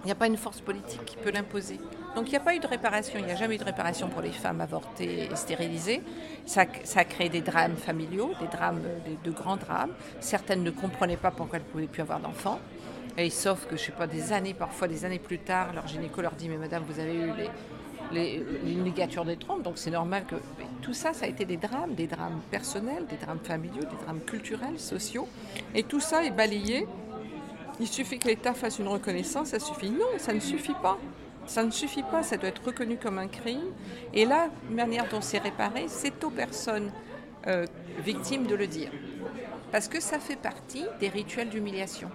[0.02, 1.78] Il n'y a pas une force politique qui peut l'imposer.
[2.16, 4.08] Donc il n'y a pas eu de réparation, il n'y a jamais eu de réparation
[4.08, 6.02] pour les femmes avortées et stérilisées.
[6.44, 8.80] Ça, ça a créé des drames familiaux, des drames,
[9.24, 9.92] de grands drames.
[10.18, 12.58] Certaines ne comprenaient pas pourquoi elles ne pouvaient plus avoir d'enfants.
[13.16, 16.20] Et sauf que, je sais pas, des années, parfois des années plus tard, leur gynéco
[16.20, 17.32] leur dit Mais madame, vous avez eu
[18.12, 20.36] les, les, ligatures des trompes, donc c'est normal que.
[20.82, 24.20] tout ça, ça a été des drames, des drames personnels, des drames familiaux, des drames
[24.20, 25.28] culturels, sociaux.
[25.74, 26.86] Et tout ça est balayé.
[27.78, 29.90] Il suffit que l'État fasse une reconnaissance, ça suffit.
[29.90, 30.98] Non, ça ne suffit pas.
[31.50, 33.72] Ça ne suffit pas, ça doit être reconnu comme un crime.
[34.14, 36.92] Et la manière dont c'est réparé, c'est aux personnes
[37.48, 37.66] euh,
[37.98, 38.92] victimes de le dire.
[39.72, 42.08] Parce que ça fait partie des rituels d'humiliation.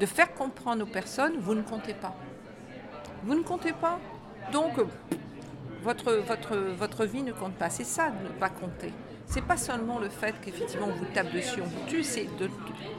[0.00, 2.16] De faire comprendre aux personnes, vous ne comptez pas.
[3.22, 4.00] Vous ne comptez pas.
[4.52, 4.72] Donc,
[5.84, 7.70] votre, votre, votre vie ne compte pas.
[7.70, 8.92] C'est ça de ne pas compter.
[9.26, 12.50] C'est pas seulement le fait qu'effectivement on vous tape dessus, on vous tue, c'est de,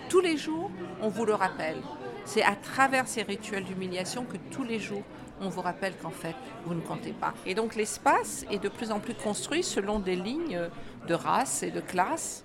[0.07, 0.71] tous les jours,
[1.01, 1.81] on vous le rappelle.
[2.25, 5.03] C'est à travers ces rituels d'humiliation que tous les jours,
[5.41, 7.33] on vous rappelle qu'en fait, vous ne comptez pas.
[7.45, 10.59] Et donc l'espace est de plus en plus construit selon des lignes
[11.07, 12.43] de race et de classe.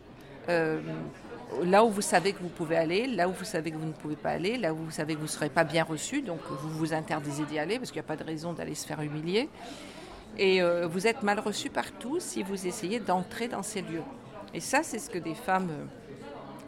[0.48, 0.80] Euh,
[1.64, 3.92] là où vous savez que vous pouvez aller, là où vous savez que vous ne
[3.92, 6.40] pouvez pas aller, là où vous savez que vous ne serez pas bien reçu, donc
[6.48, 9.00] vous vous interdisez d'y aller parce qu'il n'y a pas de raison d'aller se faire
[9.00, 9.48] humilier.
[10.38, 14.02] Et euh, vous êtes mal reçu partout si vous essayez d'entrer dans ces lieux.
[14.52, 15.84] Et ça, c'est ce que des femmes euh,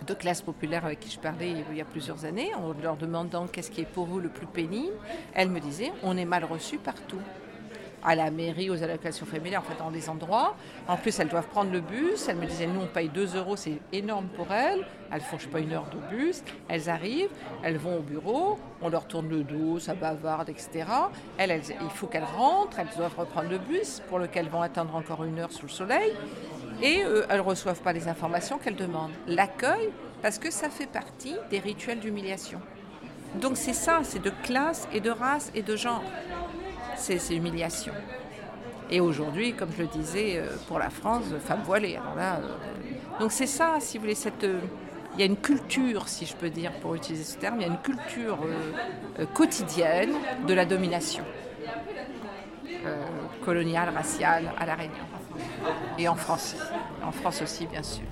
[0.06, 3.46] de classe populaire avec qui je parlais il y a plusieurs années, en leur demandant
[3.46, 4.94] qu'est-ce qui est pour vous le plus pénible,
[5.34, 7.20] elles me disaient on est mal reçu partout.
[8.04, 10.54] à la mairie, aux allocations familiales, en fait, dans des endroits.
[10.87, 12.28] En plus, elles doivent prendre le bus.
[12.28, 14.87] Elles me disaient, nous, on paye 2 euros, c'est énorme pour elles.
[15.11, 16.42] Elles font, je sais pas, une heure de bus.
[16.68, 17.30] Elles arrivent,
[17.62, 20.84] elles vont au bureau, on leur tourne le dos, ça bavarde, etc.
[21.38, 24.94] Elles, il faut qu'elles rentrent, elles doivent reprendre le bus pour lequel elles vont attendre
[24.94, 26.12] encore une heure sous le soleil.
[26.82, 29.12] Et euh, elles ne reçoivent pas les informations qu'elles demandent.
[29.26, 29.90] L'accueil,
[30.22, 32.60] parce que ça fait partie des rituels d'humiliation.
[33.40, 36.02] Donc c'est ça, c'est de classe et de race et de genre
[36.96, 37.92] c'est humiliation.
[38.90, 41.98] Et aujourd'hui, comme je le disais, euh, pour la France, femme voilée.
[42.16, 42.40] Euh,
[43.20, 44.60] donc c'est ça, si vous voulez, cette, euh,
[45.14, 47.64] il y a une culture, si je peux dire, pour utiliser ce terme, il y
[47.64, 48.38] a une culture
[49.34, 50.12] quotidienne
[50.46, 51.24] de la domination
[53.44, 55.17] coloniale, raciale à La Réunion.
[55.99, 56.57] Et en France.
[57.03, 58.05] En France aussi, bien sûr.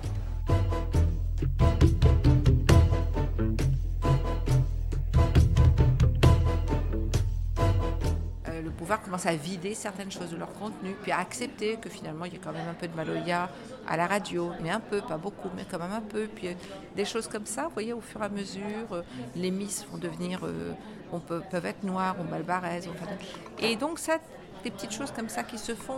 [8.87, 12.31] pouvoir commencer à vider certaines choses de leur contenu, puis à accepter que finalement il
[12.31, 13.49] y a quand même un peu de Maloya
[13.85, 16.27] à la radio, mais un peu, pas beaucoup, mais quand même un peu.
[16.33, 16.53] Puis euh,
[16.95, 19.01] des choses comme ça, vous voyez, au fur et à mesure, euh,
[19.35, 20.71] les Miss vont devenir, euh,
[21.11, 22.87] on peut, peuvent être noires ou malbaraises.
[22.87, 23.11] Enfin,
[23.59, 24.19] et donc ça,
[24.63, 25.95] des petites choses comme ça qui se font,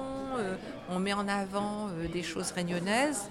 [0.89, 3.29] on met en avant des choses réunionnaises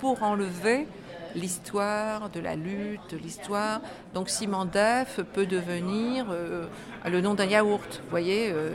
[0.00, 0.86] pour enlever
[1.34, 3.80] l'histoire de la lutte, l'histoire.
[4.12, 6.66] Donc Simon Def peut devenir euh,
[7.06, 8.70] le nom d'un yaourt, voyez, euh,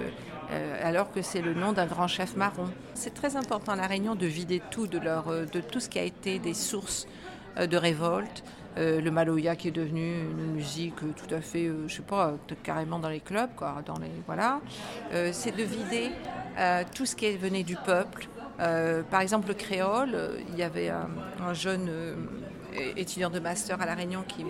[0.51, 2.65] euh, alors que c'est le nom d'un grand chef marron.
[2.93, 5.99] C'est très important à La Réunion de vider tout de, leur, de tout ce qui
[5.99, 7.07] a été des sources
[7.59, 8.43] de révolte.
[8.79, 13.09] Le maloya qui est devenu une musique tout à fait, je sais pas, carrément dans
[13.09, 13.49] les clubs,
[13.85, 14.61] dans les voilà.
[15.31, 16.11] c'est de vider
[16.95, 20.17] tout ce qui venait du peuple, par exemple, le créole,
[20.49, 21.89] il y avait un jeune
[22.95, 24.43] étudiant de master à La Réunion qui,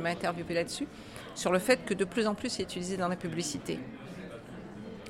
[0.00, 0.86] m'a interviewé là-dessus,
[1.34, 3.78] sur le fait que de plus en plus c'est utilisé dans la publicité.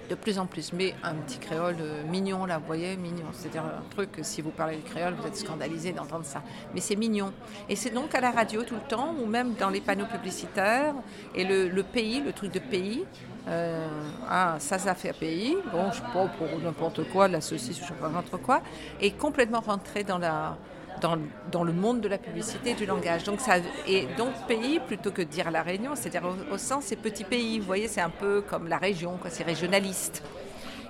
[0.09, 3.27] De plus en plus, mais un petit créole euh, mignon, là, vous voyez, mignon.
[3.33, 6.43] C'est-à-dire un truc, si vous parlez le créole, vous êtes scandalisé d'entendre ça.
[6.75, 7.33] Mais c'est mignon.
[7.69, 10.95] Et c'est donc à la radio tout le temps, ou même dans les panneaux publicitaires.
[11.35, 13.05] Et le, pays, le truc de pays,
[13.49, 13.87] euh,
[14.29, 17.85] ah, ça, ça fait pays, bon, je sais pas, pour n'importe quoi, la saucisse, je
[17.85, 18.63] sais pas, n'importe quoi,
[19.01, 20.57] est complètement rentré dans la,
[21.01, 23.25] dans, le monde de la publicité et du langage.
[23.25, 23.57] Donc ça,
[23.87, 27.59] et donc pays plutôt que de dire la Réunion, c'est-à-dire au, sens c'est petit pays.
[27.59, 30.23] Vous voyez, c'est un peu comme la région, c'est régionaliste.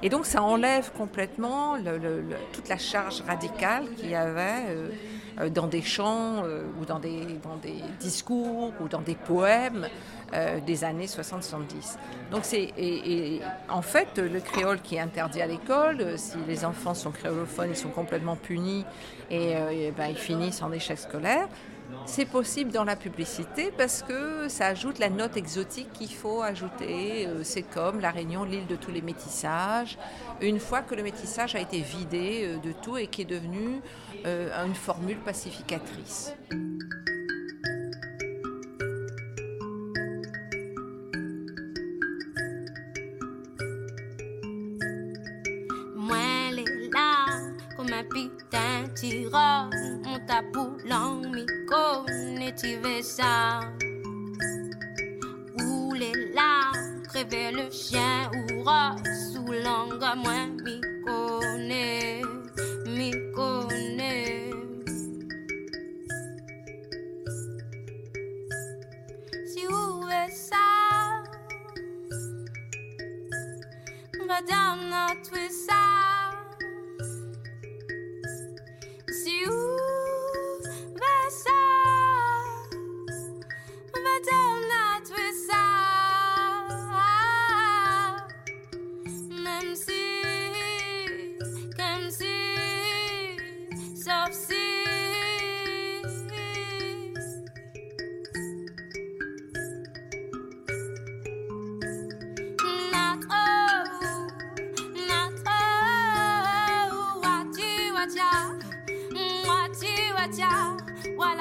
[0.03, 1.77] Et donc ça enlève complètement
[2.53, 4.89] toute la charge radicale qu'il y avait euh,
[5.51, 9.89] dans des chants euh, ou dans des, dans des discours ou dans des poèmes
[10.67, 11.97] des années 60-70.
[12.31, 16.93] Donc c'est et, en fait le créole qui est interdit à l'école, si les enfants
[16.93, 18.85] sont créolophones, ils sont complètement punis
[19.31, 19.55] et,
[19.97, 21.49] ben, ils finissent en échec scolaire.
[22.07, 27.27] C'est possible dans la publicité parce que ça ajoute la note exotique qu'il faut ajouter.
[27.27, 29.99] Euh, c'est comme la Réunion, l'île de tous les métissages.
[30.41, 33.81] Une fois que le métissage a été vidé euh, de tout et qui est devenu
[34.27, 36.33] euh, une formule pacificatrice.
[48.99, 49.71] tira
[50.03, 51.18] mon tabou lang mi connais
[52.61, 53.61] tu veux ça
[55.61, 58.65] où les larmes crever le chien ou
[59.33, 62.23] sous langue à moi mi connais
[62.87, 64.51] mi connais
[69.47, 70.57] si où est ça
[74.27, 75.98] va dans notre ça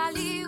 [0.08, 0.47] ali.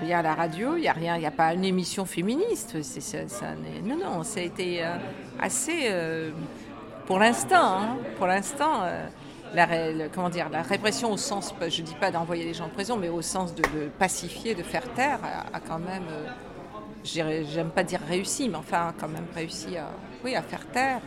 [0.00, 2.76] Rien à la radio, il n'y a rien, il n'y a pas une émission féministe.
[3.84, 4.96] Non, non, ça a été euh,
[5.40, 6.30] assez, euh,
[7.06, 9.06] pour l'instant, hein, pour l'instant, euh,
[9.54, 12.70] la, comment dire, la répression au sens, je ne dis pas d'envoyer les gens en
[12.70, 13.62] prison, mais au sens de,
[13.98, 16.06] pacifier, de faire taire, a, a quand même,
[17.04, 19.90] j'aime pas dire réussi, mais enfin, a quand même réussi à,
[20.24, 21.00] oui, à faire taire.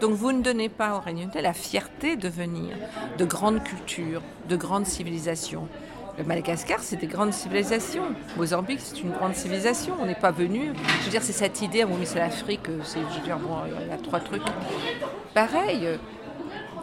[0.00, 2.76] Donc vous ne donnez pas aux Réunionnais la fierté de venir
[3.16, 5.68] de grandes cultures, de grandes civilisations.
[6.16, 8.04] Le Madagascar, c'est des grandes civilisations.
[8.36, 9.94] Mozambique, c'est une grande civilisation.
[10.00, 10.72] On n'est pas venu.
[11.00, 13.56] Je veux dire, c'est cette idée, bon, mais c'est l'Afrique, c'est, je veux dire, bon,
[13.82, 14.42] il y a trois trucs.
[15.34, 15.98] Pareil,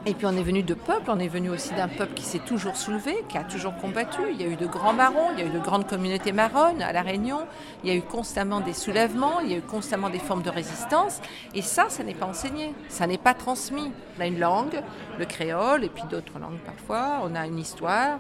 [0.04, 2.40] et puis on est venu de peuples, on est venu aussi d'un peuple qui s'est
[2.40, 4.22] toujours soulevé, qui a toujours combattu.
[4.32, 6.82] Il y a eu de grands marrons, il y a eu de grandes communautés marronnes
[6.82, 7.42] à La Réunion,
[7.84, 10.50] il y a eu constamment des soulèvements, il y a eu constamment des formes de
[10.50, 11.22] résistance.
[11.54, 13.92] Et ça, ça n'est pas enseigné, ça n'est pas transmis.
[14.18, 14.82] On a une langue,
[15.20, 18.18] le créole, et puis d'autres langues parfois, on a une histoire,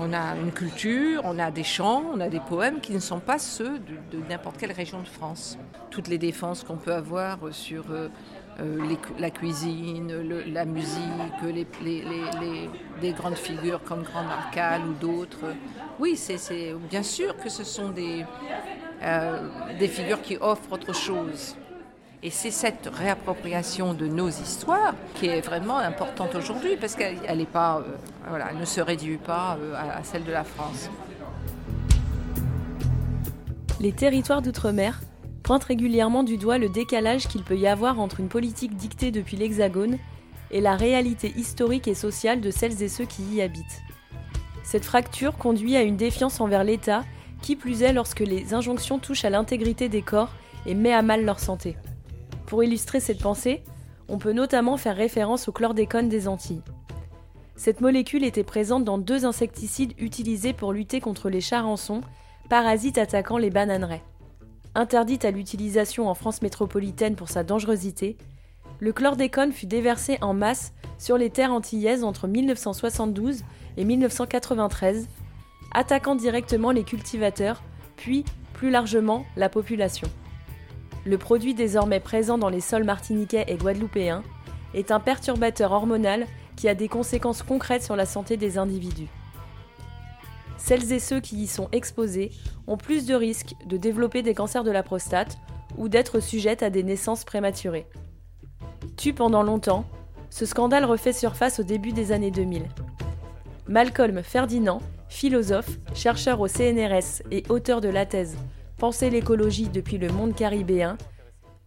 [0.00, 3.20] on a une culture, on a des chants, on a des poèmes qui ne sont
[3.20, 5.58] pas ceux de, n'importe quelle région de France.
[5.90, 7.84] Toutes les défenses qu'on peut avoir sur...
[7.90, 8.08] Euh,
[8.60, 10.12] euh, la cuisine,
[10.52, 11.02] la musique,
[11.44, 12.70] les, les,
[13.00, 15.54] des grandes figures comme Grand Marcal ou d'autres.
[16.00, 18.24] Oui, c'est bien sûr que ce sont des,
[19.00, 21.56] euh, des figures qui offrent autre chose.
[22.22, 27.80] Et c'est cette réappropriation de nos histoires qui est vraiment importante aujourd'hui parce qu'elle euh,
[28.58, 30.90] ne se réduit pas euh, à, à celle de la France.
[33.80, 35.00] Les territoires d'outre-mer
[35.44, 39.36] pointe régulièrement du doigt le décalage qu'il peut y avoir entre une politique dictée depuis
[39.36, 39.96] l'Hexagone
[40.50, 43.82] et la réalité historique et sociale de celles et ceux qui y habitent.
[44.64, 47.04] Cette fracture conduit à une défiance envers l'État,
[47.40, 50.32] qui plus est lorsque les injonctions touchent à l'intégrité des corps
[50.66, 51.76] et met à mal leur santé.
[52.48, 53.62] Pour illustrer cette pensée,
[54.08, 56.62] on peut notamment faire référence au chlordécone des Antilles.
[57.54, 62.00] Cette molécule était présente dans deux insecticides utilisés pour lutter contre les charançons,
[62.48, 64.02] parasites attaquant les bananeraies
[64.78, 68.16] interdite à l'utilisation en France métropolitaine pour sa dangerosité,
[68.80, 73.42] le chlordécone fut déversé en masse sur les terres antillaises entre 1972
[73.76, 75.08] et 1993,
[75.72, 77.62] attaquant directement les cultivateurs,
[77.96, 80.08] puis plus largement la population.
[81.04, 84.22] Le produit désormais présent dans les sols martiniquais et guadeloupéens
[84.74, 86.26] est un perturbateur hormonal
[86.56, 89.08] qui a des conséquences concrètes sur la santé des individus
[90.68, 92.30] celles et ceux qui y sont exposés
[92.66, 95.38] ont plus de risques de développer des cancers de la prostate
[95.78, 97.86] ou d'être sujettes à des naissances prématurées.
[98.98, 99.86] Tu pendant longtemps,
[100.28, 102.64] ce scandale refait surface au début des années 2000.
[103.66, 108.36] Malcolm Ferdinand, philosophe, chercheur au CNRS et auteur de la thèse
[108.78, 110.96] Penser l'écologie depuis le monde caribéen,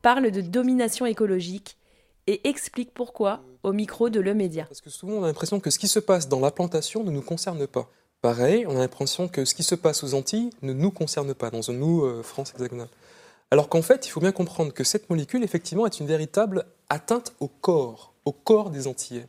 [0.01, 1.77] parle de domination écologique
[2.25, 4.63] et explique pourquoi au micro de Le Média.
[4.63, 7.11] Parce que souvent on a l'impression que ce qui se passe dans la plantation ne
[7.11, 7.89] nous concerne pas.
[8.21, 11.49] Pareil, on a l'impression que ce qui se passe aux Antilles ne nous concerne pas,
[11.49, 12.87] dans un nous, euh, France hexagonale.
[13.49, 17.33] Alors qu'en fait, il faut bien comprendre que cette molécule, effectivement, est une véritable atteinte
[17.41, 19.27] au corps, au corps des Antillais.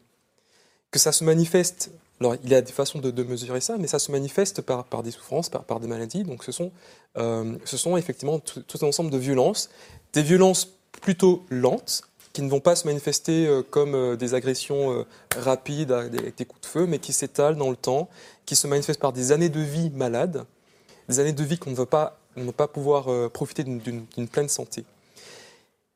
[0.92, 1.90] Que ça se manifeste,
[2.20, 5.10] alors il y a des façons de, mesurer ça, mais ça se manifeste par, des
[5.10, 6.24] souffrances, par, des maladies.
[6.24, 6.70] Donc ce sont,
[7.18, 7.56] euh,
[7.96, 9.70] effectivement tout, un ensemble de violences,
[10.12, 10.68] des violences
[11.00, 12.02] plutôt lentes,
[12.32, 15.04] qui ne vont pas se manifester euh, comme euh, des agressions
[15.36, 18.08] rapides avec des coups de feu, mais qui s'étalent dans le temps,
[18.46, 20.44] qui se manifestent par des années de vie malades,
[21.08, 24.84] des années de vie qu'on ne va pas, on pas pouvoir profiter d'une pleine santé.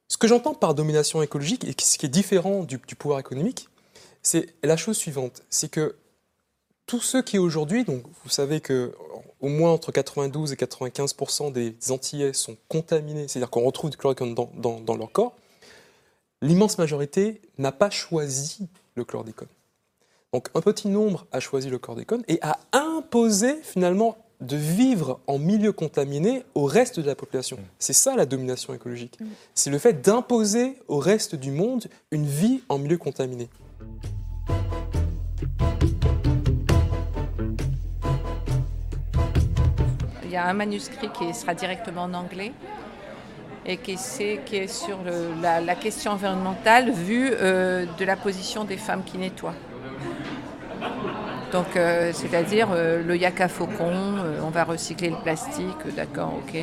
[0.09, 3.69] Ce que j'entends par domination écologique, et ce qui est différent du, pouvoir économique,
[4.23, 5.97] c'est la chose suivante, c'est que
[6.87, 8.95] tous ceux qui aujourd'hui, donc vous savez que
[9.41, 11.15] au moins entre 92 et 95
[11.53, 15.35] des Antillais sont contaminés, c'est-à-dire qu'on retrouve du chlordécone dans, dans, dans, leur corps,
[16.41, 19.49] l'immense majorité n'a pas choisi le chlordécone.
[20.33, 25.39] Donc un petit nombre a choisi le chlordécone et a imposé finalement de vivre en
[25.39, 27.59] milieu contaminé au reste de la population.
[27.79, 29.19] C'est ça la domination écologique.
[29.55, 33.49] C'est le fait d'imposer au reste du monde une vie en milieu contaminé.
[40.27, 42.53] Il y a un manuscrit qui sera directement en anglais
[43.65, 44.99] et qui est, sur
[45.41, 49.55] la, question environnementale vue euh, de la position des femmes qui nettoient.
[51.53, 56.61] Donc, euh, c'est-à-dire euh, le yak à faucon, on va recycler le plastique, d'accord, ok,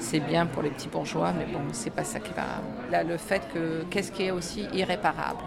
[0.00, 2.42] c'est bien pour les petits bourgeois, mais bon, c'est pas ça qui va.
[2.90, 5.44] Là, le fait que qu'est-ce qui est aussi irréparable?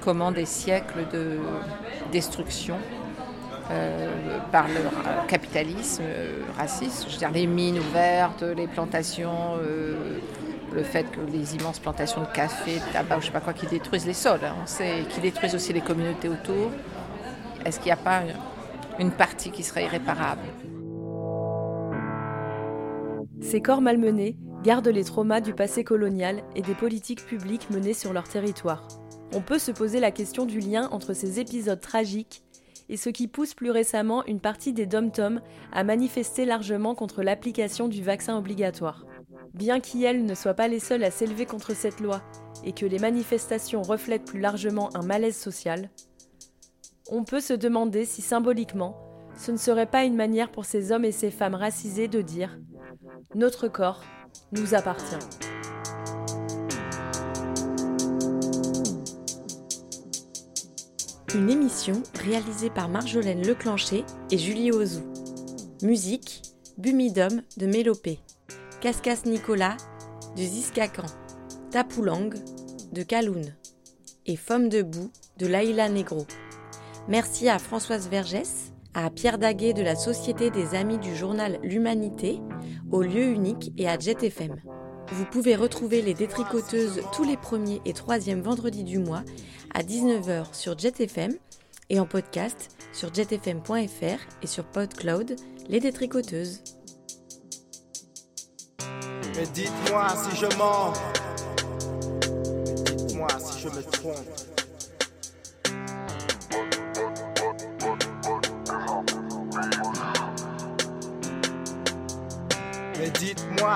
[0.00, 1.38] Comment des siècles de
[2.10, 3.01] destruction euh,
[4.52, 7.06] par le capitalisme euh, raciste.
[7.08, 10.18] Je veux dire, les mines ouvertes, les plantations, euh,
[10.72, 13.66] le fait que les immenses plantations de café, de tabac, je sais pas quoi, qui
[13.66, 14.64] détruisent les sols, hein,
[15.08, 16.70] qui détruisent aussi les communautés autour.
[17.64, 18.22] Est-ce qu'il n'y a pas
[18.98, 20.42] une partie qui serait irréparable?
[23.40, 28.12] Ces corps malmenés gardent les traumas du passé colonial et des politiques publiques menées sur
[28.12, 28.86] leur territoire.
[29.34, 32.44] On peut se poser la question du lien entre ces épisodes tragiques
[32.92, 35.40] et ce qui pousse plus récemment une partie des dom-toms
[35.72, 39.06] à manifester largement contre l'application du vaccin obligatoire.
[39.54, 42.20] Bien qu'IEL ne soient pas les seuls à s'élever contre cette loi
[42.64, 45.88] et que les manifestations reflètent plus largement un malaise social,
[47.10, 48.94] on peut se demander si symboliquement,
[49.38, 52.58] ce ne serait pas une manière pour ces hommes et ces femmes racisés de dire⁇
[53.34, 54.02] Notre corps
[54.52, 55.14] nous appartient⁇
[61.34, 65.02] Une émission réalisée par Marjolaine Leclancher et Julie Ozou.
[65.82, 66.42] Musique
[66.76, 68.18] Bumidum de Mélopée.
[68.82, 69.78] Cascas Nicolas
[70.36, 71.06] de Ziskakan.
[71.70, 72.34] Tapoulang
[72.92, 73.54] de Kaloun.
[74.26, 76.26] Et Femme debout de Laïla Negro.
[77.08, 82.40] Merci à Françoise Vergès, à Pierre Daguet de la Société des Amis du journal L'Humanité,
[82.90, 84.56] au lieu unique et à Jet FM.
[85.12, 89.22] Vous pouvez retrouver les détricoteuses tous les premiers et troisièmes vendredis du mois
[89.74, 91.34] à 19h sur JetFM
[91.90, 95.36] et en podcast sur jetfm.fr et sur PodCloud,
[95.68, 96.62] les détricoteuses.
[99.36, 100.92] Mais dites-moi si je mens.
[102.96, 104.51] Dites-moi si je me trompe.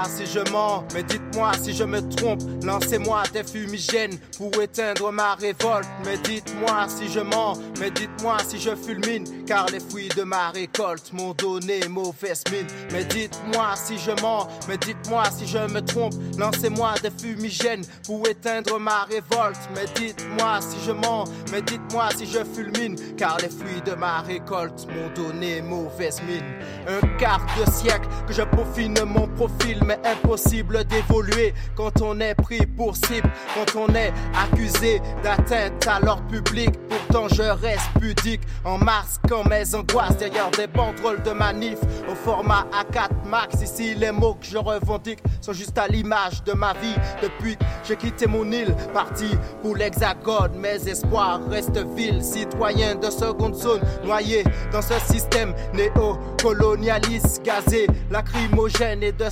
[0.04, 2.40] Si je mens, mais dites-moi si je me trompe.
[2.64, 5.88] Lancez-moi des fumigènes pour éteindre ma révolte.
[6.04, 9.44] Mais dites-moi si je mens, mais dites-moi si je fulmine.
[9.46, 12.66] Car les fruits de ma récolte m'ont donné mauvaise mine.
[12.92, 16.14] Mais dites-moi si je mens, mais dites-moi si je me trompe.
[16.38, 19.60] Lancez-moi des fumigènes pour éteindre ma révolte.
[19.74, 22.96] Mais dites-moi si je mens, mais dites-moi si je fulmine.
[23.16, 26.44] Car les fruits de ma récolte m'ont donné mauvaise mine.
[26.88, 32.34] Un quart de siècle que je peaufine mon profil, mais impossible d'évoluer quand on est
[32.34, 36.70] pris pour cible, quand on est accusé d'atteinte à l'ordre public.
[36.88, 41.78] Pourtant, je reste pudique en masquant mes angoisses derrière des banderoles de manif
[42.10, 43.62] au format A4 Max.
[43.62, 47.64] Ici, les mots que je revendique sont juste à l'image de ma vie depuis que
[47.88, 49.30] j'ai quitté mon île, parti
[49.62, 50.58] pour l'hexagone.
[50.58, 59.02] Mes espoirs restent vils, citoyens de seconde zone, noyés dans ce système néo-colonialiste, gazé, lacrymogène
[59.02, 59.28] et de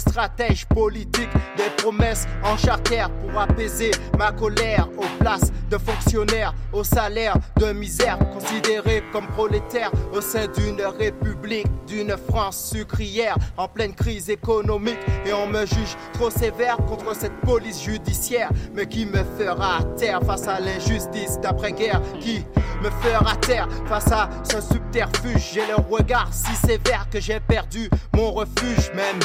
[0.69, 7.37] politiques, des promesses en charter pour apaiser ma colère aux places de fonctionnaires, au salaire
[7.57, 14.31] de misère, considérés comme prolétaires au sein d'une république, d'une France sucrière en pleine crise
[14.31, 14.99] économique.
[15.25, 20.21] Et on me juge trop sévère contre cette police judiciaire, mais qui me fera taire
[20.23, 22.45] face à l'injustice d'après-guerre, qui
[22.83, 25.53] me fera taire face à ce subterfuge.
[25.55, 29.21] J'ai le regard si sévère que j'ai perdu mon refuge même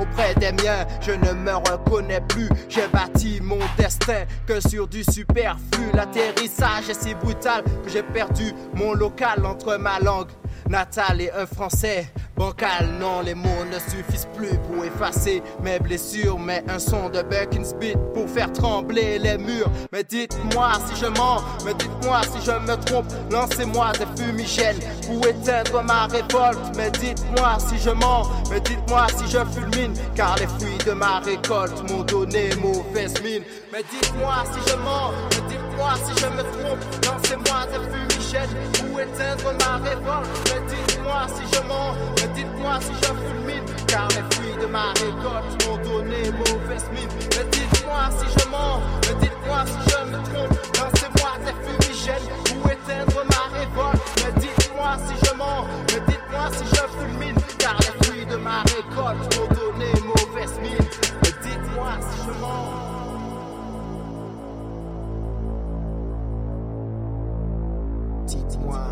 [0.00, 0.52] auprès des
[1.00, 2.48] Je ne me reconnais plus.
[2.68, 5.90] J'ai bâti mon destin que sur du superflu.
[5.92, 10.28] L'atterrissage est si brutal que j'ai perdu mon local entre ma langue
[10.68, 12.88] natale et un français bancal.
[13.00, 17.76] Non, les mots ne suffisent plus pour effacer mes blessures, mais un son de Buckins
[17.78, 19.70] beat pour faire trembler les murs.
[19.92, 23.06] Mais dites-moi si je mens, mais dites-moi si je me trompe.
[23.30, 26.76] Lancez-moi des fumigènes pour éteindre ma révolte.
[26.76, 31.20] Mais dites-moi si je mens, mais dites-moi si je fulmine, car les fruits de ma
[31.20, 33.42] récolte m'ont donné mauvaise mine.
[33.72, 36.78] Mais dites-moi si je mens, mais dites-moi si je me trompe.
[37.04, 40.28] Lancez-moi des fumigènes pour éteindre ma révolte?
[40.46, 44.92] Mais dites-moi si je mens, mais dites-moi si je fulmine, car les fruits de ma
[44.92, 47.08] récolte m'ont donné mauvaise mine.
[47.36, 50.58] Mais dites-moi si je mens, mais dites-moi si je me trompe.
[50.78, 54.02] Lancez-moi des fumigènes pour éteindre ma révolte?
[54.24, 58.62] Mais dites-moi si je mens, mais dites-moi si je fulmine, car les fruits de ma
[58.62, 60.88] récolte m'ont donné mauvaise mine.
[61.22, 62.83] Mais dites-moi si je mens.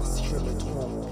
[0.05, 1.03] Si je me trompe.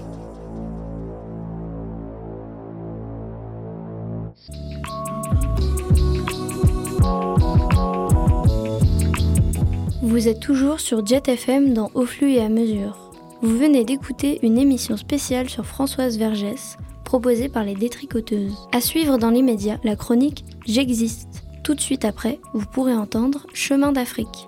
[10.01, 13.11] Vous êtes toujours sur Jet FM dans Au flux et à mesure.
[13.41, 18.67] Vous venez d'écouter une émission spéciale sur Françoise Vergès, proposée par les détricoteuses.
[18.71, 21.43] À suivre dans l'immédiat la chronique J'existe.
[21.63, 24.47] Tout de suite après, vous pourrez entendre Chemin d'Afrique.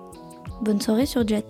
[0.62, 1.44] Bonne soirée sur Jet.